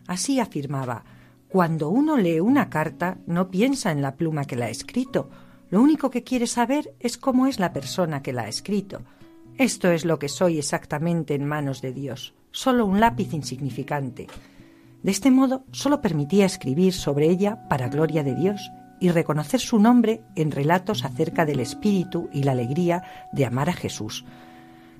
[0.09, 1.03] Así afirmaba,
[1.49, 5.29] cuando uno lee una carta no piensa en la pluma que la ha escrito,
[5.69, 9.03] lo único que quiere saber es cómo es la persona que la ha escrito.
[9.59, 14.25] Esto es lo que soy exactamente en manos de Dios, solo un lápiz insignificante.
[15.03, 19.77] De este modo, solo permitía escribir sobre ella para gloria de Dios y reconocer su
[19.77, 24.25] nombre en relatos acerca del espíritu y la alegría de amar a Jesús.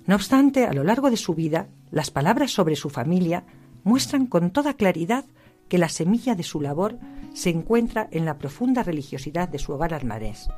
[0.06, 3.44] No obstante, a lo largo de su vida, las palabras sobre su familia
[3.84, 5.26] muestran con toda claridad
[5.68, 6.98] que la semilla de su labor
[7.34, 10.50] se encuentra en la profunda religiosidad de su hogar almarés.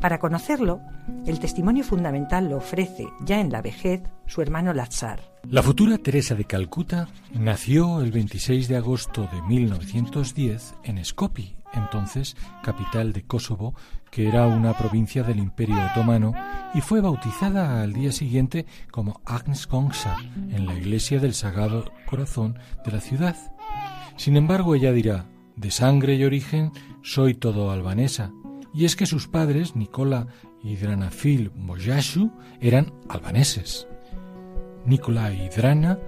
[0.00, 0.80] Para conocerlo,
[1.26, 5.20] el testimonio fundamental lo ofrece, ya en la vejez, su hermano Lazar.
[5.50, 12.36] La futura Teresa de Calcuta nació el 26 de agosto de 1910 en Skopje, entonces
[12.62, 13.74] capital de Kosovo,
[14.12, 16.32] que era una provincia del Imperio Otomano,
[16.74, 20.16] y fue bautizada al día siguiente como Agnes Kongsa
[20.50, 23.36] en la iglesia del Sagrado Corazón de la ciudad.
[24.16, 26.70] Sin embargo, ella dirá, de sangre y origen
[27.02, 28.30] soy todo albanesa,
[28.74, 30.26] y es que sus padres, Nicola
[30.62, 33.86] y Dranafil Mojashu, eran albaneses.
[34.84, 35.98] Nicola y Drana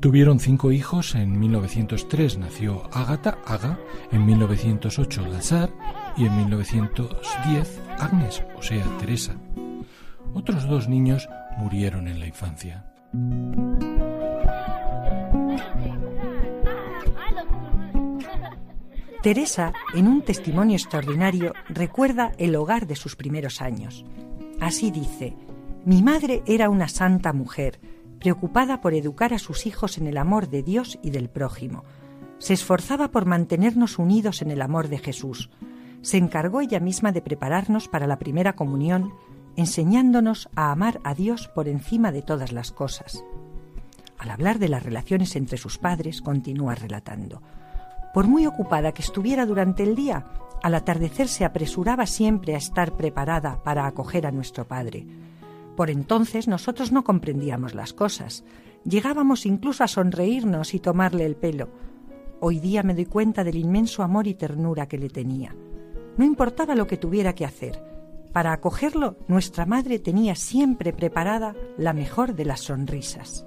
[0.00, 1.14] tuvieron cinco hijos.
[1.14, 3.78] En 1903 nació Ágata, Aga,
[4.10, 5.70] en 1908 Lazar
[6.16, 9.36] y en 1910 Agnes, o sea, Teresa.
[10.32, 12.84] Otros dos niños murieron en la infancia.
[19.24, 24.04] Teresa, en un testimonio extraordinario, recuerda el hogar de sus primeros años.
[24.60, 25.34] Así dice,
[25.86, 27.80] mi madre era una santa mujer,
[28.18, 31.84] preocupada por educar a sus hijos en el amor de Dios y del prójimo.
[32.36, 35.48] Se esforzaba por mantenernos unidos en el amor de Jesús.
[36.02, 39.14] Se encargó ella misma de prepararnos para la primera comunión,
[39.56, 43.24] enseñándonos a amar a Dios por encima de todas las cosas.
[44.18, 47.40] Al hablar de las relaciones entre sus padres, continúa relatando.
[48.14, 50.24] Por muy ocupada que estuviera durante el día,
[50.62, 55.04] al atardecer se apresuraba siempre a estar preparada para acoger a nuestro Padre.
[55.76, 58.44] Por entonces nosotros no comprendíamos las cosas.
[58.84, 61.68] Llegábamos incluso a sonreírnos y tomarle el pelo.
[62.38, 65.56] Hoy día me doy cuenta del inmenso amor y ternura que le tenía.
[66.16, 67.82] No importaba lo que tuviera que hacer.
[68.32, 73.44] Para acogerlo, nuestra madre tenía siempre preparada la mejor de las sonrisas.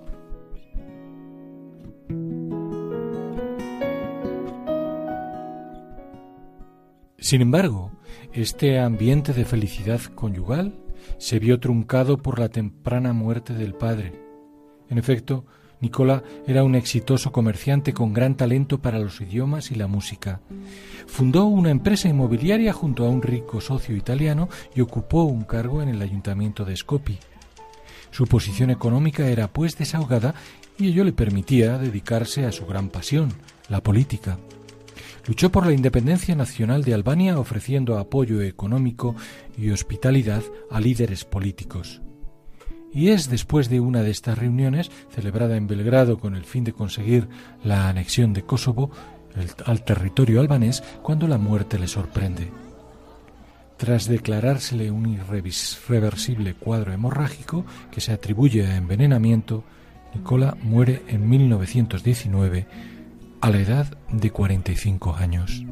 [7.19, 7.91] Sin embargo,
[8.31, 10.75] este ambiente de felicidad conyugal
[11.17, 14.13] se vio truncado por la temprana muerte del padre.
[14.89, 15.43] En efecto,
[15.81, 20.41] Nicola era un exitoso comerciante con gran talento para los idiomas y la música.
[21.07, 25.89] Fundó una empresa inmobiliaria junto a un rico socio italiano y ocupó un cargo en
[25.89, 27.19] el ayuntamiento de Skopje.
[28.11, 30.35] Su posición económica era pues desahogada
[30.77, 33.33] y ello le permitía dedicarse a su gran pasión,
[33.69, 34.37] la política.
[35.27, 39.13] Luchó por la independencia nacional de Albania ofreciendo apoyo económico
[39.57, 42.01] y hospitalidad a líderes políticos.
[42.93, 46.71] Y es después de una de estas reuniones, celebrada en Belgrado con el fin de
[46.71, 47.27] conseguir
[47.61, 48.89] la anexión de Kosovo
[49.65, 52.49] al territorio albanés, cuando la muerte le sorprende.
[53.75, 59.65] Tras declarársele un irreversible cuadro hemorrágico que se atribuye a envenenamiento,
[60.15, 62.65] Nicola muere en 1919
[63.47, 65.63] a la edad de 45 años.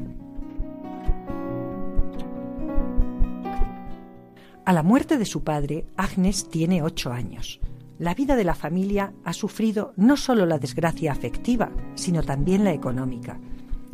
[4.64, 7.60] A la muerte de su padre, Agnes tiene ocho años.
[7.98, 12.72] La vida de la familia ha sufrido no solo la desgracia afectiva, sino también la
[12.72, 13.38] económica.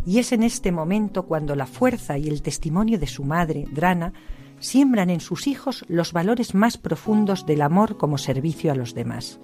[0.07, 4.12] Y es en este momento cuando la fuerza y el testimonio de su madre, Drana,
[4.61, 9.40] siembran en sus hijos los valores más profundos del amor como servicio a los demás.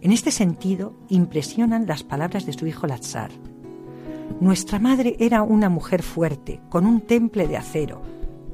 [0.00, 3.30] En este sentido, impresionan las palabras de su hijo Lazar.
[4.40, 8.02] Nuestra madre era una mujer fuerte, con un temple de acero,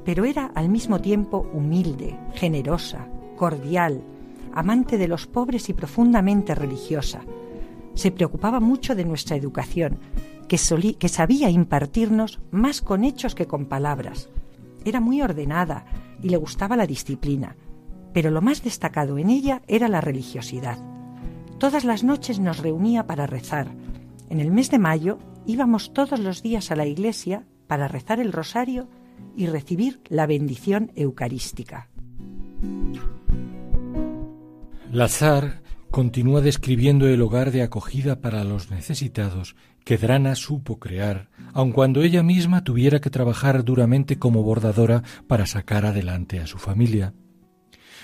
[0.04, 3.06] pero era al mismo tiempo humilde, generosa,
[3.37, 4.02] cordial,
[4.54, 7.20] amante de los pobres y profundamente religiosa.
[7.94, 9.98] Se preocupaba mucho de nuestra educación,
[10.48, 10.58] que,
[10.98, 14.28] que sabía impartirnos más con hechos que con palabras.
[14.84, 15.84] Era muy ordenada
[16.22, 17.56] y le gustaba la disciplina,
[18.12, 20.78] pero lo más destacado en ella era la religiosidad.
[21.58, 23.68] Todas las noches nos reunía para rezar.
[24.28, 28.33] En el mes de mayo íbamos todos los días a la iglesia para rezar el
[28.33, 28.88] rosario
[29.37, 31.88] y recibir la bendición eucarística.
[34.90, 41.72] Lazar continúa describiendo el hogar de acogida para los necesitados que Drana supo crear, aun
[41.72, 47.14] cuando ella misma tuviera que trabajar duramente como bordadora para sacar adelante a su familia.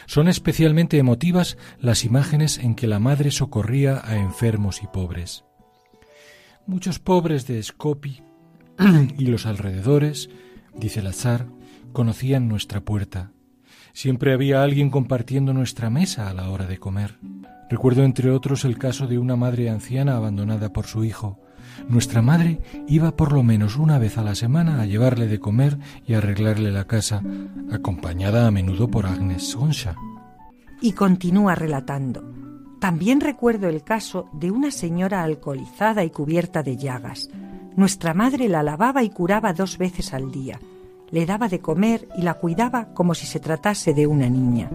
[0.07, 5.45] Son especialmente emotivas las imágenes en que la madre socorría a enfermos y pobres.
[6.71, 8.23] Muchos pobres de Skopje
[9.19, 10.31] y los alrededores,
[10.73, 11.49] dice Lazar,
[11.93, 13.33] conocían nuestra puerta.
[13.93, 17.19] Siempre había alguien compartiendo nuestra mesa a la hora de comer.
[17.69, 21.41] Recuerdo entre otros el caso de una madre anciana abandonada por su hijo.
[21.89, 25.77] Nuestra madre iba por lo menos una vez a la semana a llevarle de comer
[26.07, 27.21] y arreglarle la casa,
[27.73, 29.97] acompañada a menudo por Agnes Sonsha.
[30.81, 32.50] Y continúa relatando.
[32.81, 37.29] También recuerdo el caso de una señora alcoholizada y cubierta de llagas.
[37.77, 40.59] Nuestra madre la lavaba y curaba dos veces al día,
[41.11, 44.71] le daba de comer y la cuidaba como si se tratase de una niña.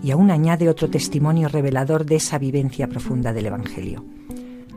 [0.00, 4.04] Y aún añade otro testimonio revelador de esa vivencia profunda del Evangelio.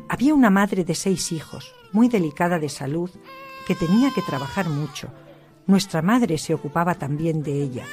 [0.09, 3.11] Había una madre de seis hijos, muy delicada de salud,
[3.67, 5.09] que tenía que trabajar mucho.
[5.67, 7.83] Nuestra madre se ocupaba también de ella.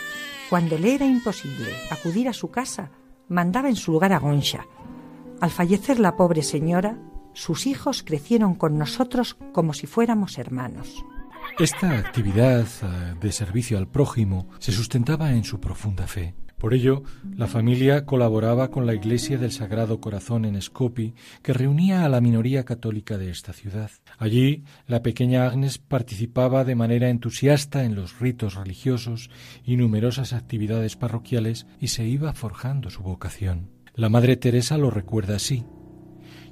[0.48, 2.90] Cuando le era imposible acudir a su casa,
[3.29, 4.67] mandaba en su lugar a Goncha.
[5.41, 6.99] Al fallecer la pobre señora,
[7.33, 11.05] sus hijos crecieron con nosotros como si fuéramos hermanos.
[11.59, 16.35] Esta actividad eh, de servicio al prójimo se sustentaba en su profunda fe.
[16.59, 17.05] Por ello,
[17.37, 22.21] la familia colaboraba con la Iglesia del Sagrado Corazón en Skopje, que reunía a la
[22.21, 23.92] minoría católica de esta ciudad.
[24.18, 29.31] Allí, la pequeña Agnes participaba de manera entusiasta en los ritos religiosos
[29.64, 33.71] y numerosas actividades parroquiales y se iba forjando su vocación.
[33.94, 35.64] La Madre Teresa lo recuerda así.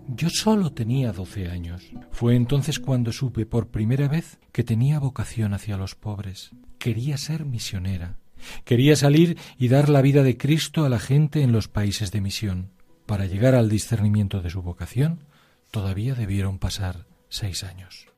[0.09, 1.83] Yo solo tenía doce años.
[2.12, 6.53] Fue entonces cuando supe por primera vez que tenía vocación hacia los pobres.
[6.79, 8.19] Quería ser misionera.
[8.64, 12.20] Quería salir y dar la vida de Cristo a la gente en los países de
[12.20, 12.70] misión.
[13.07, 15.25] Para llegar al discernimiento de su vocación,
[15.70, 18.09] todavía debieron pasar seis años.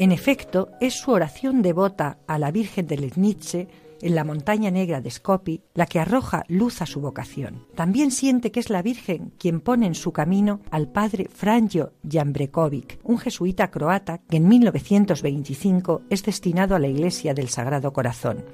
[0.00, 3.68] En efecto, es su oración devota a la Virgen de Letnice
[4.02, 7.66] en la montaña negra de Skopje la que arroja luz a su vocación.
[7.74, 12.98] También siente que es la Virgen quien pone en su camino al padre Franjo Jambrekovic,
[13.04, 18.44] un jesuita croata que en 1925 es destinado a la Iglesia del Sagrado Corazón.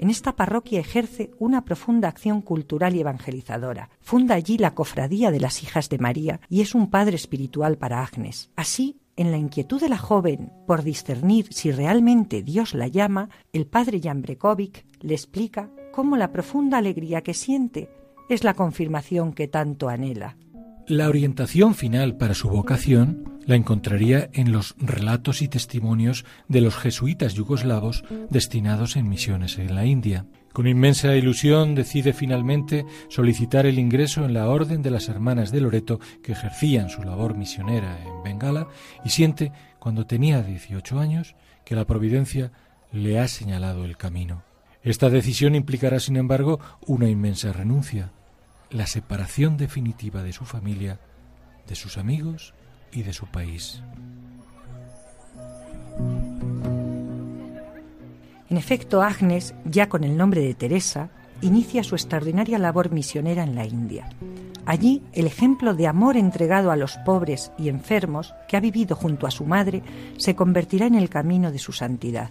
[0.00, 3.90] En esta parroquia ejerce una profunda acción cultural y evangelizadora.
[4.00, 8.02] Funda allí la Cofradía de las Hijas de María y es un padre espiritual para
[8.02, 8.50] Agnes.
[8.56, 13.66] Así, en la inquietud de la joven por discernir si realmente Dios la llama, el
[13.66, 17.90] padre Jambrekovic le explica cómo la profunda alegría que siente
[18.28, 20.36] es la confirmación que tanto anhela.
[20.86, 26.76] La orientación final para su vocación la encontraría en los relatos y testimonios de los
[26.76, 30.26] jesuitas yugoslavos destinados en misiones en la India.
[30.52, 35.60] Con inmensa ilusión decide finalmente solicitar el ingreso en la Orden de las Hermanas de
[35.60, 38.66] Loreto que ejercían su labor misionera en Bengala
[39.04, 42.50] y siente, cuando tenía 18 años, que la Providencia
[42.90, 44.42] le ha señalado el camino.
[44.82, 48.10] Esta decisión implicará, sin embargo, una inmensa renuncia,
[48.70, 50.98] la separación definitiva de su familia,
[51.68, 52.54] de sus amigos
[52.90, 53.82] y de su país.
[58.50, 61.10] En efecto, Agnes, ya con el nombre de Teresa,
[61.40, 64.08] inicia su extraordinaria labor misionera en la India.
[64.66, 69.28] Allí, el ejemplo de amor entregado a los pobres y enfermos que ha vivido junto
[69.28, 69.84] a su madre
[70.18, 72.30] se convertirá en el camino de su santidad.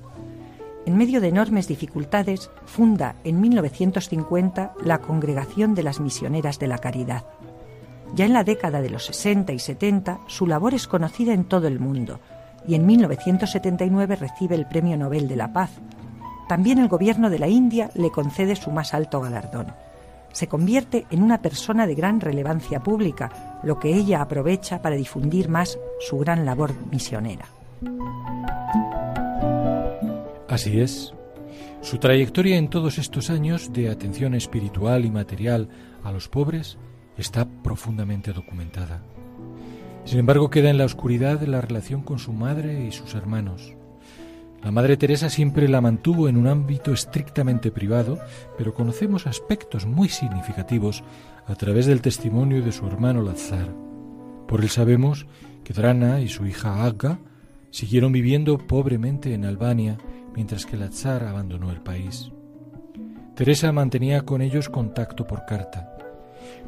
[0.85, 6.79] En medio de enormes dificultades, funda en 1950 la Congregación de las Misioneras de la
[6.79, 7.23] Caridad.
[8.13, 11.67] Ya en la década de los 60 y 70, su labor es conocida en todo
[11.67, 12.19] el mundo
[12.67, 15.71] y en 1979 recibe el Premio Nobel de la Paz
[16.49, 19.67] también el gobierno de la India le concede su más alto galardón.
[20.33, 25.47] Se convierte en una persona de gran relevancia pública, lo que ella aprovecha para difundir
[25.47, 27.45] más su gran labor misionera.
[30.47, 31.13] Así es.
[31.81, 35.69] Su trayectoria en todos estos años de atención espiritual y material
[36.03, 36.79] a los pobres
[37.15, 39.03] está profundamente documentada.
[40.03, 43.75] Sin embargo, queda en la oscuridad la relación con su madre y sus hermanos.
[44.63, 48.19] La Madre Teresa siempre la mantuvo en un ámbito estrictamente privado,
[48.57, 51.03] pero conocemos aspectos muy significativos
[51.47, 53.73] a través del testimonio de su hermano Lazar.
[54.47, 55.27] Por él sabemos
[55.63, 57.19] que Drana y su hija Agga
[57.71, 59.97] siguieron viviendo pobremente en Albania
[60.35, 62.31] mientras que Lazar abandonó el país.
[63.35, 65.95] Teresa mantenía con ellos contacto por carta.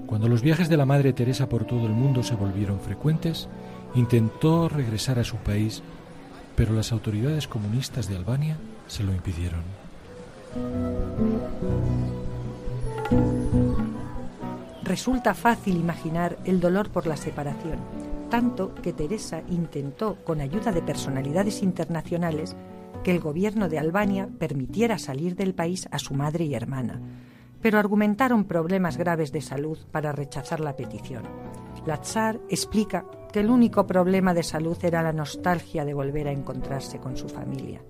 [0.05, 3.49] Cuando los viajes de la Madre Teresa por todo el mundo se volvieron frecuentes,
[3.95, 5.83] intentó regresar a su país
[6.61, 8.55] pero las autoridades comunistas de Albania
[8.85, 9.63] se lo impidieron.
[14.83, 17.79] Resulta fácil imaginar el dolor por la separación,
[18.29, 22.55] tanto que Teresa intentó, con ayuda de personalidades internacionales,
[23.03, 27.01] que el gobierno de Albania permitiera salir del país a su madre y hermana,
[27.63, 31.23] pero argumentaron problemas graves de salud para rechazar la petición.
[31.85, 31.99] La
[32.49, 37.17] explica que el único problema de salud era la nostalgia de volver a encontrarse con
[37.17, 37.81] su familia.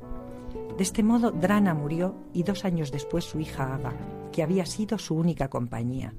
[0.77, 3.93] De este modo, Drana murió y dos años después su hija Aga,
[4.31, 6.13] que había sido su única compañía.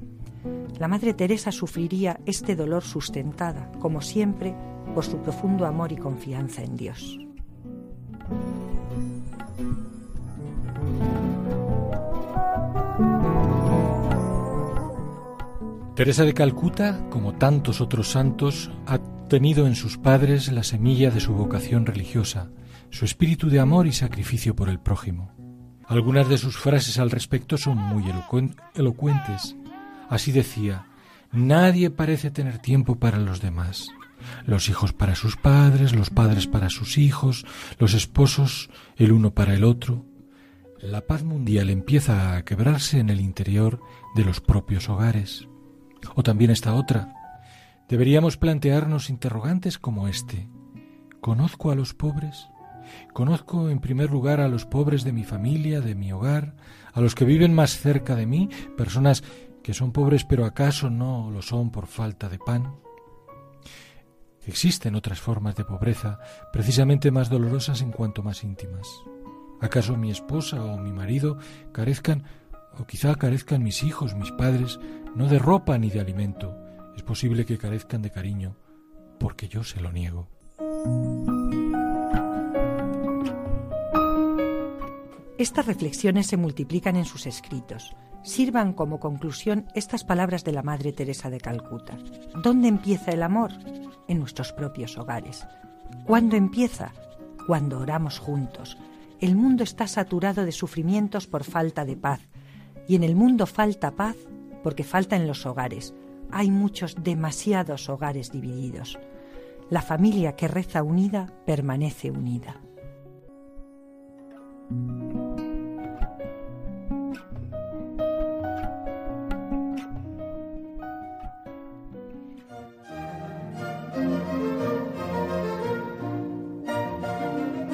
[0.78, 4.54] La Madre Teresa sufriría este dolor sustentada, como siempre,
[4.94, 7.18] por su profundo amor y confianza en Dios.
[15.94, 21.20] Teresa de Calcuta, como tantos otros santos, ha tenido en sus padres la semilla de
[21.20, 22.48] su vocación religiosa,
[22.88, 25.34] su espíritu de amor y sacrificio por el prójimo.
[25.86, 28.04] Algunas de sus frases al respecto son muy
[28.74, 29.54] elocuentes.
[30.08, 30.86] Así decía,
[31.30, 33.88] nadie parece tener tiempo para los demás.
[34.46, 37.44] Los hijos para sus padres, los padres para sus hijos,
[37.78, 40.06] los esposos el uno para el otro.
[40.80, 43.78] La paz mundial empieza a quebrarse en el interior
[44.14, 45.48] de los propios hogares.
[46.14, 47.14] O también esta otra.
[47.88, 50.48] Deberíamos plantearnos interrogantes como este.
[51.20, 52.48] ¿Conozco a los pobres?
[53.12, 56.54] Conozco en primer lugar a los pobres de mi familia, de mi hogar,
[56.92, 59.22] a los que viven más cerca de mí, personas
[59.62, 62.74] que son pobres pero acaso no lo son por falta de pan.
[64.44, 66.18] Existen otras formas de pobreza,
[66.52, 68.88] precisamente más dolorosas en cuanto más íntimas.
[69.60, 71.38] ¿Acaso mi esposa o mi marido
[71.70, 72.24] carezcan,
[72.78, 74.78] o quizá carezcan mis hijos, mis padres,
[75.14, 76.56] no de ropa ni de alimento?
[76.96, 78.56] Es posible que carezcan de cariño,
[79.18, 80.28] porque yo se lo niego.
[85.38, 87.96] Estas reflexiones se multiplican en sus escritos.
[88.22, 91.98] Sirvan como conclusión estas palabras de la Madre Teresa de Calcuta.
[92.44, 93.50] ¿Dónde empieza el amor?
[94.06, 95.44] En nuestros propios hogares.
[96.06, 96.92] ¿Cuándo empieza?
[97.46, 98.78] Cuando oramos juntos.
[99.20, 102.20] El mundo está saturado de sufrimientos por falta de paz.
[102.88, 104.16] Y en el mundo falta paz
[104.62, 105.94] porque falta en los hogares.
[106.30, 108.98] Hay muchos, demasiados hogares divididos.
[109.70, 112.60] La familia que reza unida permanece unida.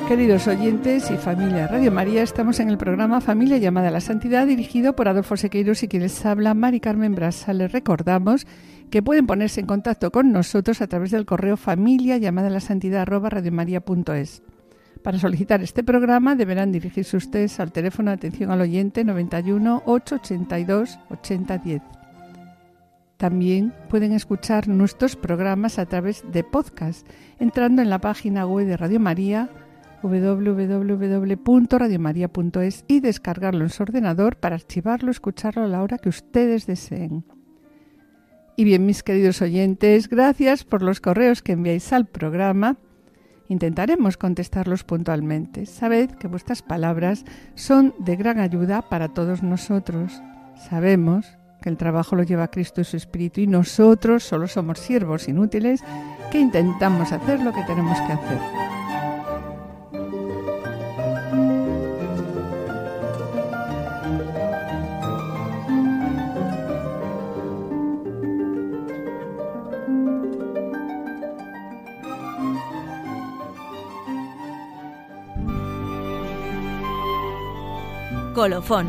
[0.09, 4.47] Queridos oyentes y familia Radio María, estamos en el programa Familia llamada a la Santidad
[4.47, 7.53] dirigido por Adolfo Sequeiros y quien les habla Mari Carmen Brasa.
[7.53, 8.47] Les recordamos
[8.91, 12.61] que pueden ponerse en contacto con nosotros a través del correo familia llamada a la
[12.61, 13.29] santidad arroba.
[15.03, 20.99] Para solicitar este programa deberán dirigirse ustedes al teléfono de atención al oyente 91 882
[21.11, 21.83] 8010.
[23.19, 27.07] También pueden escuchar nuestros programas a través de podcast
[27.39, 29.51] entrando en la página web de Radio María
[30.03, 37.25] www.radiomaria.es y descargarlo en su ordenador para archivarlo, escucharlo a la hora que ustedes deseen.
[38.57, 42.77] Y bien, mis queridos oyentes, gracias por los correos que enviáis al programa.
[43.49, 45.65] Intentaremos contestarlos puntualmente.
[45.65, 47.25] Sabed que vuestras palabras
[47.55, 50.21] son de gran ayuda para todos nosotros.
[50.69, 55.29] Sabemos que el trabajo lo lleva Cristo y su Espíritu y nosotros solo somos siervos
[55.29, 55.83] inútiles
[56.31, 58.78] que intentamos hacer lo que tenemos que hacer.
[78.39, 78.86] Colofón.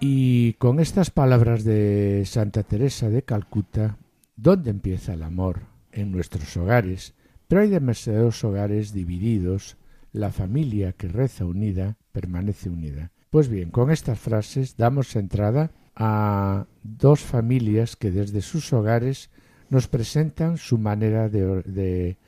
[0.00, 3.98] Y con estas palabras de Santa Teresa de Calcuta,
[4.34, 5.60] ¿dónde empieza el amor?
[5.92, 7.14] En nuestros hogares,
[7.46, 9.76] pero hay demasiados hogares divididos,
[10.10, 13.12] la familia que reza unida permanece unida.
[13.30, 19.30] Pues bien, con estas frases damos entrada a dos familias que desde sus hogares
[19.70, 22.18] nos presentan su manera de, de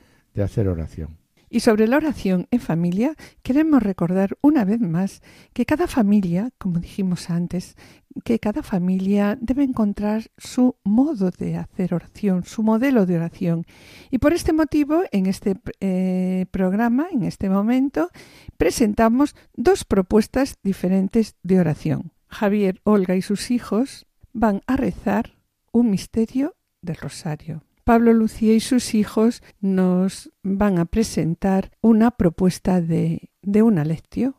[0.43, 1.17] hacer oración.
[1.51, 5.21] Y sobre la oración en familia, queremos recordar una vez más
[5.53, 7.75] que cada familia, como dijimos antes,
[8.23, 13.65] que cada familia debe encontrar su modo de hacer oración, su modelo de oración.
[14.11, 18.09] Y por este motivo, en este eh, programa, en este momento,
[18.57, 22.11] presentamos dos propuestas diferentes de oración.
[22.27, 25.33] Javier, Olga y sus hijos van a rezar
[25.71, 27.63] un misterio del rosario.
[27.89, 34.35] Pablo Lucía y sus hijos nos van a presentar una propuesta de, de una lección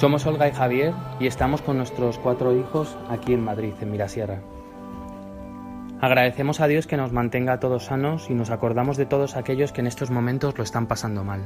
[0.00, 4.40] Somos Olga y Javier y estamos con nuestros cuatro hijos aquí en Madrid, en Mirasierra.
[6.00, 9.72] Agradecemos a Dios que nos mantenga a todos sanos y nos acordamos de todos aquellos
[9.72, 11.42] que en estos momentos lo están pasando mal.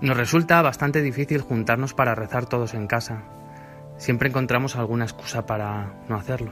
[0.00, 3.22] Nos resulta bastante difícil juntarnos para rezar todos en casa.
[3.96, 6.50] Siempre encontramos alguna excusa para no hacerlo.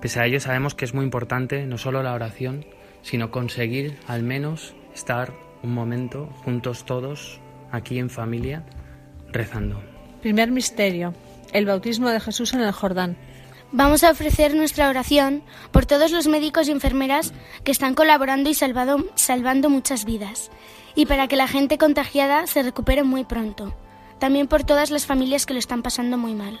[0.00, 2.64] Pese a ello sabemos que es muy importante no solo la oración,
[3.02, 8.64] sino conseguir al menos estar un momento juntos todos, aquí en familia,
[9.32, 9.82] rezando.
[10.20, 11.14] Primer misterio,
[11.52, 13.16] el bautismo de Jesús en el Jordán.
[13.72, 17.32] Vamos a ofrecer nuestra oración por todos los médicos y enfermeras
[17.64, 20.50] que están colaborando y salvado, salvando muchas vidas,
[20.94, 23.74] y para que la gente contagiada se recupere muy pronto.
[24.18, 26.60] También por todas las familias que lo están pasando muy mal.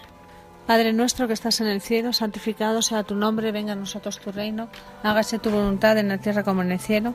[0.66, 4.32] Padre nuestro que estás en el cielo, santificado sea tu nombre, venga a nosotros tu
[4.32, 4.68] reino,
[5.02, 7.14] hágase tu voluntad en la tierra como en el cielo.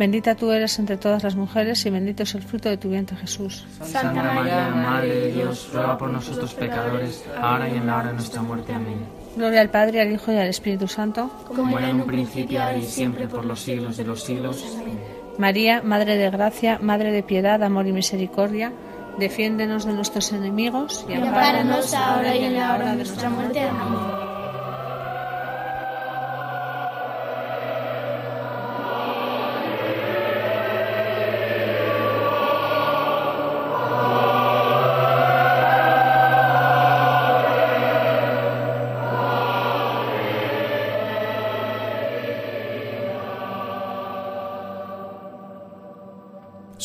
[0.00, 3.18] bendita tú eres entre todas las mujeres y bendito es el fruto de tu vientre
[3.18, 3.66] Jesús.
[3.82, 8.14] Santa María, Madre de Dios, ruega por nosotros pecadores, ahora y en la hora de
[8.14, 8.72] nuestra muerte.
[8.72, 9.04] Amén.
[9.36, 12.78] Gloria al Padre, al Hijo y al Espíritu Santo, como era en un principio, ahora
[12.78, 14.64] y siempre, por los siglos de los siglos.
[15.36, 18.72] María, Madre de Gracia, Madre de Piedad, Amor y Misericordia,
[19.18, 23.60] defiéndenos de nuestros enemigos y ampáranos ahora y en la hora de nuestra muerte.
[23.60, 24.19] Amén.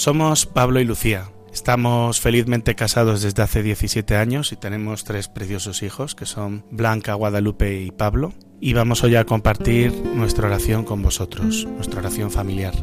[0.06, 1.32] Somos Pablo y Lucía.
[1.52, 7.16] Estamos felizmente casados desde hace 17 años y tenemos tres preciosos hijos que son Blanca,
[7.16, 8.32] Guadalupe y Pablo.
[8.62, 12.76] Y vamos hoy a compartir nuestra oración con vosotros, nuestra oración familiar.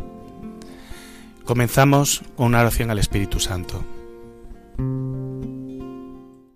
[1.44, 3.84] Comenzamos con una oración al Espíritu Santo.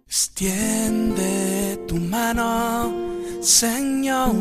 [0.09, 2.93] Extiende tu mano,
[3.41, 4.35] Señor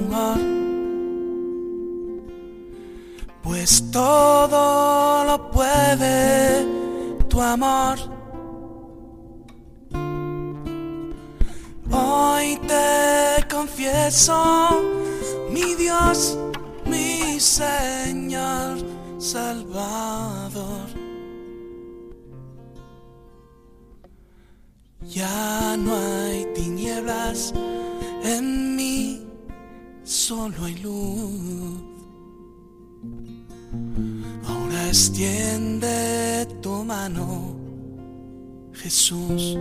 [3.45, 6.65] pues todo lo puede
[7.29, 7.97] tu amor.
[11.91, 14.81] Hoy te confieso,
[15.51, 16.37] mi Dios,
[16.85, 18.79] mi Señor
[19.19, 20.87] Salvador.
[25.01, 27.53] Ya no hay tinieblas
[28.23, 29.23] en mí,
[30.03, 31.94] solo hay luz
[34.95, 37.53] extiende tu mano,
[38.71, 39.57] Jesús.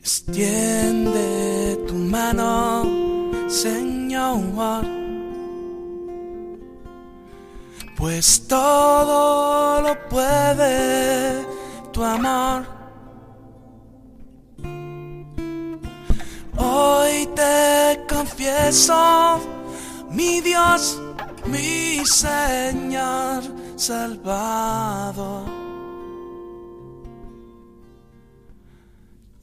[0.00, 2.48] Extiende tu mano,
[3.50, 4.82] Señor.
[7.98, 11.44] Pues todo lo puede
[11.92, 12.64] tu amor.
[16.56, 19.53] Hoy te confieso
[20.14, 21.00] mi Dios,
[21.46, 23.42] mi Señor
[23.76, 25.44] Salvador.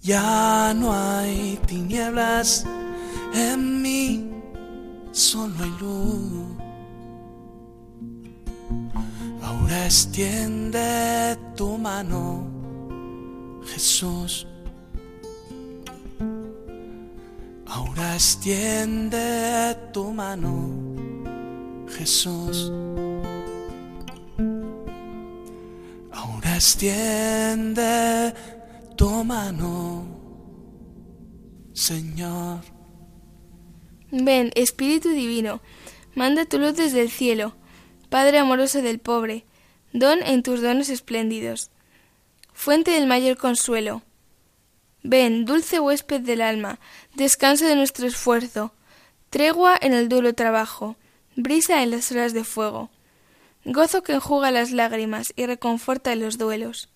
[0.01, 2.65] Ya no hay tinieblas
[3.33, 4.31] en mí,
[5.11, 6.47] solo hay luz.
[9.43, 12.47] Ahora extiende tu mano,
[13.65, 14.47] Jesús.
[17.73, 20.51] Ahora extiende tu mano,
[21.87, 22.69] Jesús.
[26.11, 28.33] Ahora extiende
[28.97, 30.05] tu mano,
[31.71, 32.59] Señor.
[34.11, 35.61] Ven, Espíritu Divino,
[36.13, 37.55] manda tu luz desde el cielo,
[38.09, 39.45] Padre amoroso del pobre,
[39.93, 41.71] don en tus dones espléndidos,
[42.51, 44.01] fuente del mayor consuelo.
[45.03, 46.79] Ven, dulce huésped del alma,
[47.15, 48.71] descanso de nuestro esfuerzo,
[49.29, 50.95] tregua en el duro trabajo,
[51.35, 52.91] brisa en las horas de fuego,
[53.65, 56.89] gozo que enjuga las lágrimas y reconforta los duelos.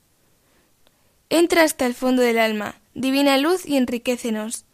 [1.29, 4.65] Entra hasta el fondo del alma, divina luz y enriquecenos.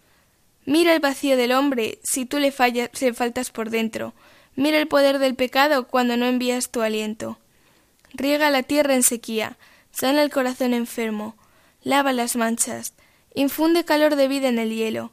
[0.66, 4.14] Mira el vacío del hombre si tú le, fallas, le faltas por dentro.
[4.56, 7.40] Mira el poder del pecado cuando no envías tu aliento.
[8.14, 9.58] Riega la tierra en sequía,
[9.92, 11.38] sana el corazón enfermo,
[11.82, 12.94] lava las manchas,
[13.34, 15.12] infunde calor de vida en el hielo,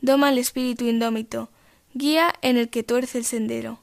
[0.00, 1.50] doma el espíritu indómito,
[1.94, 3.80] guía en el que tuerce el sendero.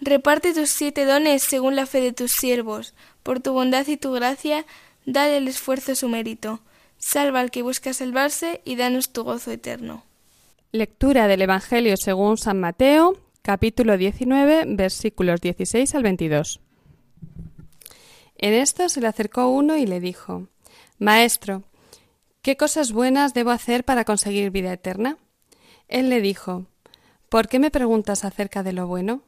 [0.00, 4.12] Reparte tus siete dones según la fe de tus siervos, por tu bondad y tu
[4.12, 4.64] gracia,
[5.06, 6.60] dale el esfuerzo su mérito,
[6.98, 10.04] salva al que busca salvarse y danos tu gozo eterno.
[10.70, 16.60] Lectura del Evangelio según San Mateo, capítulo 19, versículos 16 al 22.
[18.36, 20.46] En esto se le acercó uno y le dijo,
[20.98, 21.64] Maestro,
[22.48, 25.18] ¿qué cosas buenas debo hacer para conseguir vida eterna?
[25.86, 26.64] Él le dijo,
[27.28, 29.20] ¿por qué me preguntas acerca de lo bueno?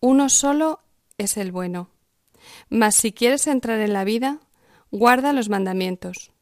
[0.00, 0.80] Uno solo
[1.16, 1.90] es el bueno.
[2.68, 4.40] Mas si quieres entrar en la vida,
[4.90, 6.32] guarda los mandamientos.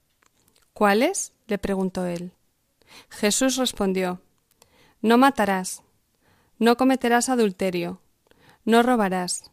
[0.73, 1.35] ¿Cuáles?
[1.47, 2.33] le preguntó él.
[3.11, 4.23] Jesús respondió,
[5.03, 5.83] No matarás,
[6.59, 8.01] no cometerás adulterio,
[8.65, 9.51] no robarás,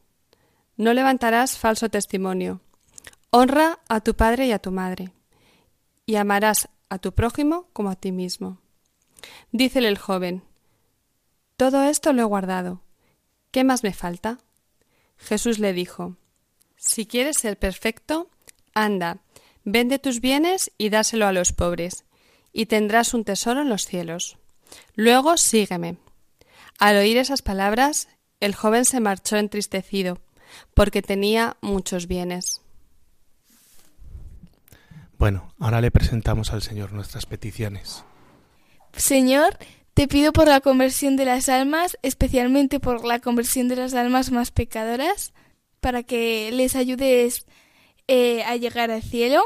[0.77, 2.61] no levantarás falso testimonio,
[3.29, 5.11] honra a tu padre y a tu madre,
[6.05, 8.59] y amarás a tu prójimo como a ti mismo.
[9.51, 10.43] Dícele el joven,
[11.57, 12.81] Todo esto lo he guardado.
[13.51, 14.39] ¿Qué más me falta?
[15.17, 16.17] Jesús le dijo,
[16.75, 18.29] Si quieres ser perfecto,
[18.73, 19.19] anda,
[19.63, 22.05] vende tus bienes y dáselo a los pobres,
[22.51, 24.37] y tendrás un tesoro en los cielos.
[24.95, 25.97] Luego sígueme.
[26.79, 28.09] Al oír esas palabras,
[28.41, 30.19] el joven se marchó entristecido,
[30.73, 32.61] porque tenía muchos bienes.
[35.17, 38.03] Bueno, ahora le presentamos al Señor nuestras peticiones.
[38.93, 39.57] Señor,
[39.93, 44.31] te pido por la conversión de las almas, especialmente por la conversión de las almas
[44.31, 45.33] más pecadoras,
[45.79, 47.45] para que les ayudes
[48.07, 49.45] eh, a llegar al cielo.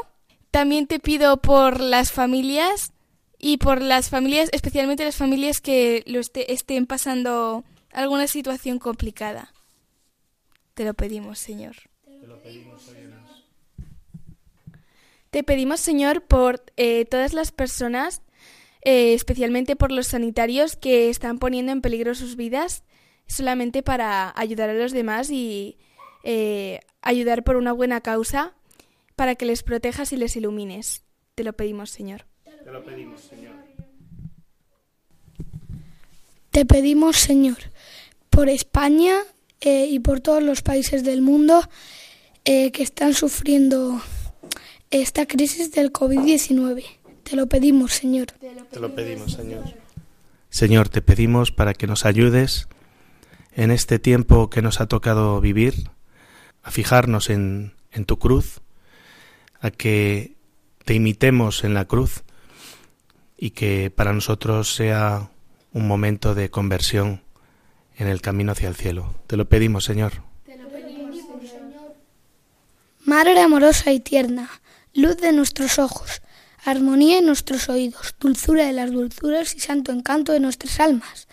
[0.50, 2.92] También te pido por las familias
[3.38, 9.52] y por las familias, especialmente las familias que lo estén pasando alguna situación complicada.
[10.74, 11.76] Te lo pedimos, Señor.
[12.04, 12.82] Te lo pedimos,
[15.30, 18.22] Te pedimos, Señor, por eh, todas las personas,
[18.82, 22.84] eh, especialmente por los sanitarios que están poniendo en peligro sus vidas
[23.30, 25.78] solamente para ayudar a los demás y
[26.24, 28.54] eh, ayudar por una buena causa
[29.16, 31.04] para que les protejas y les ilumines.
[31.34, 32.26] Te lo pedimos, Señor.
[32.64, 33.54] Te lo pedimos, Señor.
[36.50, 37.58] Te pedimos, Señor,
[38.28, 39.14] por España
[39.60, 41.62] eh, y por todos los países del mundo
[42.44, 44.02] eh, que están sufriendo
[44.90, 46.84] esta crisis del COVID-19.
[47.22, 48.28] Te lo pedimos, Señor.
[48.70, 49.64] Te lo pedimos, Señor.
[50.48, 52.68] Señor, te pedimos para que nos ayudes
[53.52, 55.90] en este tiempo que nos ha tocado vivir,
[56.62, 58.60] a fijarnos en, en tu cruz,
[59.60, 60.34] a que
[60.84, 62.24] te imitemos en la cruz
[63.36, 65.30] y que para nosotros sea
[65.72, 67.22] un momento de conversión
[67.96, 69.14] en el camino hacia el cielo.
[69.26, 70.12] Te lo pedimos, Señor.
[73.04, 74.50] Madre amorosa y tierna,
[74.94, 76.22] luz de nuestros ojos,
[76.64, 81.28] armonía en nuestros oídos, dulzura de las dulzuras y santo encanto de nuestras almas.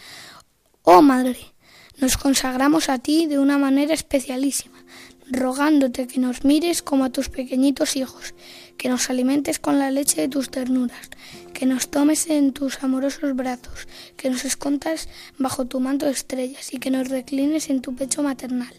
[0.84, 1.54] Oh Madre,
[1.98, 4.78] nos consagramos a ti de una manera especialísima
[5.30, 8.34] rogándote que nos mires como a tus pequeñitos hijos,
[8.78, 11.10] que nos alimentes con la leche de tus ternuras,
[11.54, 16.74] que nos tomes en tus amorosos brazos, que nos escondas bajo tu manto de estrellas
[16.74, 18.74] y que nos reclines en tu pecho maternal.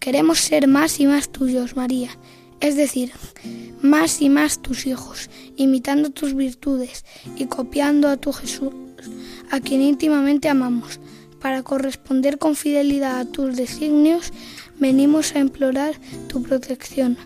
[0.00, 2.10] Queremos ser más y más tuyos, María,
[2.60, 3.12] es decir,
[3.82, 7.04] más y más tus hijos, imitando tus virtudes
[7.36, 8.72] y copiando a tu Jesús,
[9.50, 11.00] a quien íntimamente amamos.
[11.40, 14.32] Para corresponder con fidelidad a tus designios,
[14.78, 15.94] venimos a implorar
[16.28, 17.16] tu protección.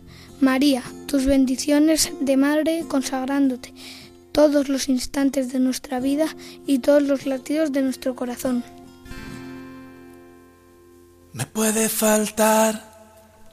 [0.41, 3.73] María, tus bendiciones de madre consagrándote
[4.33, 6.27] todos los instantes de nuestra vida
[6.67, 8.65] y todos los latidos de nuestro corazón.
[11.33, 12.90] Me puede faltar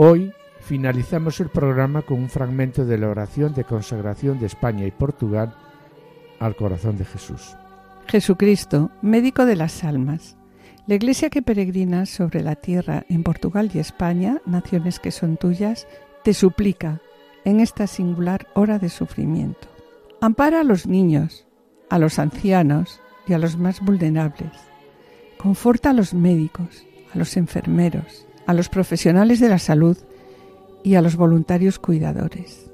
[0.00, 4.92] Hoy finalizamos el programa con un fragmento de la oración de consagración de España y
[4.92, 5.56] Portugal
[6.38, 7.56] al corazón de Jesús.
[8.06, 10.36] Jesucristo, médico de las almas.
[10.86, 15.88] La iglesia que peregrina sobre la tierra en Portugal y España, naciones que son tuyas,
[16.22, 17.00] te suplica
[17.44, 19.66] en esta singular hora de sufrimiento.
[20.20, 21.44] Ampara a los niños,
[21.90, 24.52] a los ancianos y a los más vulnerables.
[25.38, 29.98] Conforta a los médicos, a los enfermeros, a los profesionales de la salud
[30.82, 32.70] y a los voluntarios cuidadores.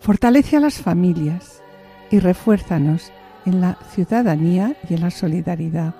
[0.00, 1.62] Fortalece a las familias
[2.10, 3.12] y refuérzanos
[3.44, 5.94] en la ciudadanía y en la solidaridad.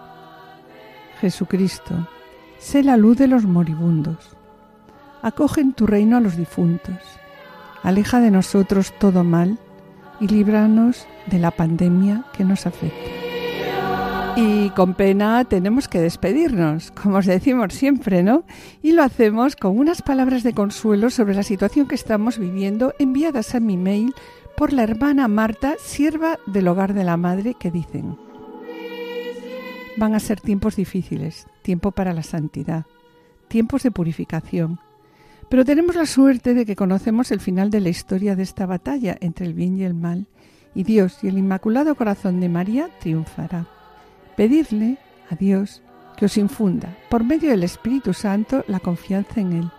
[1.20, 2.08] Jesucristo,
[2.58, 4.38] sé la luz de los moribundos.
[5.20, 6.96] Acoge en tu reino a los difuntos.
[7.82, 9.58] Aleja de nosotros todo mal
[10.18, 13.21] y líbranos de la pandemia que nos afecta.
[14.35, 18.45] Y con pena tenemos que despedirnos, como os decimos siempre, ¿no?
[18.83, 23.55] Y lo hacemos con unas palabras de consuelo sobre la situación que estamos viviendo enviadas
[23.55, 24.14] a mi mail
[24.57, 28.16] por la hermana Marta, sierva del hogar de la madre, que dicen,
[29.99, 32.87] van a ser tiempos difíciles, tiempo para la santidad,
[33.49, 34.80] tiempos de purificación,
[35.51, 39.14] pero tenemos la suerte de que conocemos el final de la historia de esta batalla
[39.20, 40.26] entre el bien y el mal,
[40.74, 43.66] y Dios y el Inmaculado Corazón de María triunfará.
[44.37, 44.97] Pedidle
[45.30, 45.83] a Dios
[46.16, 49.70] que os infunda, por medio del Espíritu Santo, la confianza en Él,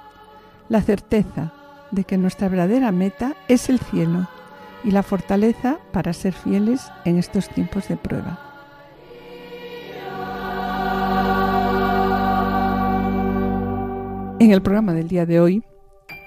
[0.70, 1.54] la certeza
[1.92, 4.28] de que nuestra verdadera meta es el cielo
[4.84, 8.40] y la fortaleza para ser fieles en estos tiempos de prueba.
[14.40, 15.64] En el programa del día de hoy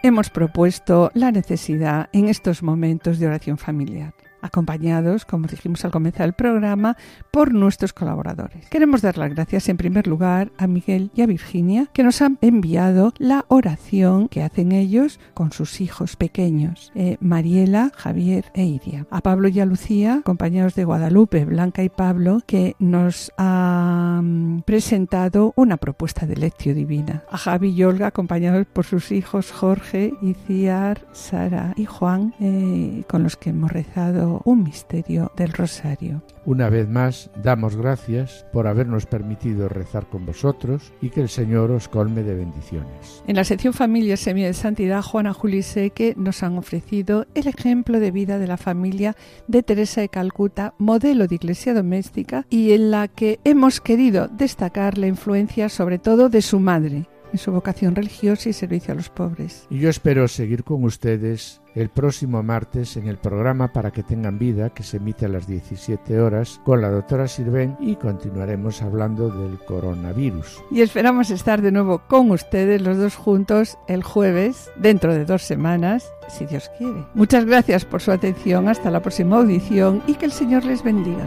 [0.03, 4.15] hemos propuesto la necesidad en estos momentos de oración familiar
[4.47, 6.97] acompañados, como dijimos al comenzar el programa,
[7.31, 8.69] por nuestros colaboradores.
[8.69, 12.39] Queremos dar las gracias en primer lugar a Miguel y a Virginia, que nos han
[12.41, 19.07] enviado la oración que hacen ellos con sus hijos pequeños, eh, Mariela, Javier e Iria.
[19.11, 25.53] A Pablo y a Lucía, compañeros de Guadalupe, Blanca y Pablo, que nos han presentado
[25.57, 27.25] una propuesta de lección divina.
[27.31, 33.23] A Javi y Olga, acompañados por sus hijos Jorge, Iciar, Sara y Juan, eh, con
[33.23, 36.23] los que hemos rezado un misterio del rosario.
[36.45, 41.71] Una vez más, damos gracias por habernos permitido rezar con vosotros y que el Señor
[41.71, 43.23] os colme de bendiciones.
[43.27, 48.01] En la sección Familia Semilla de Santidad, Juana Juli Seque nos han ofrecido el ejemplo
[48.01, 49.17] de vida de la familia
[49.49, 54.99] de Teresa de Calcuta, modelo de iglesia doméstica, y en la que hemos querido destacar
[54.99, 59.09] la influencia sobre todo de su madre en su vocación religiosa y servicio a los
[59.09, 59.67] pobres.
[59.71, 64.39] Y yo espero seguir con ustedes el próximo martes en el programa Para que tengan
[64.39, 69.29] vida, que se emite a las 17 horas con la doctora Sirven y continuaremos hablando
[69.29, 70.63] del coronavirus.
[70.71, 75.43] Y esperamos estar de nuevo con ustedes los dos juntos el jueves, dentro de dos
[75.43, 77.05] semanas, si Dios quiere.
[77.15, 81.27] Muchas gracias por su atención, hasta la próxima audición y que el Señor les bendiga.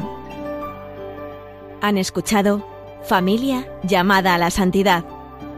[1.81, 2.65] Han escuchado
[3.03, 5.05] Familia llamada a la santidad,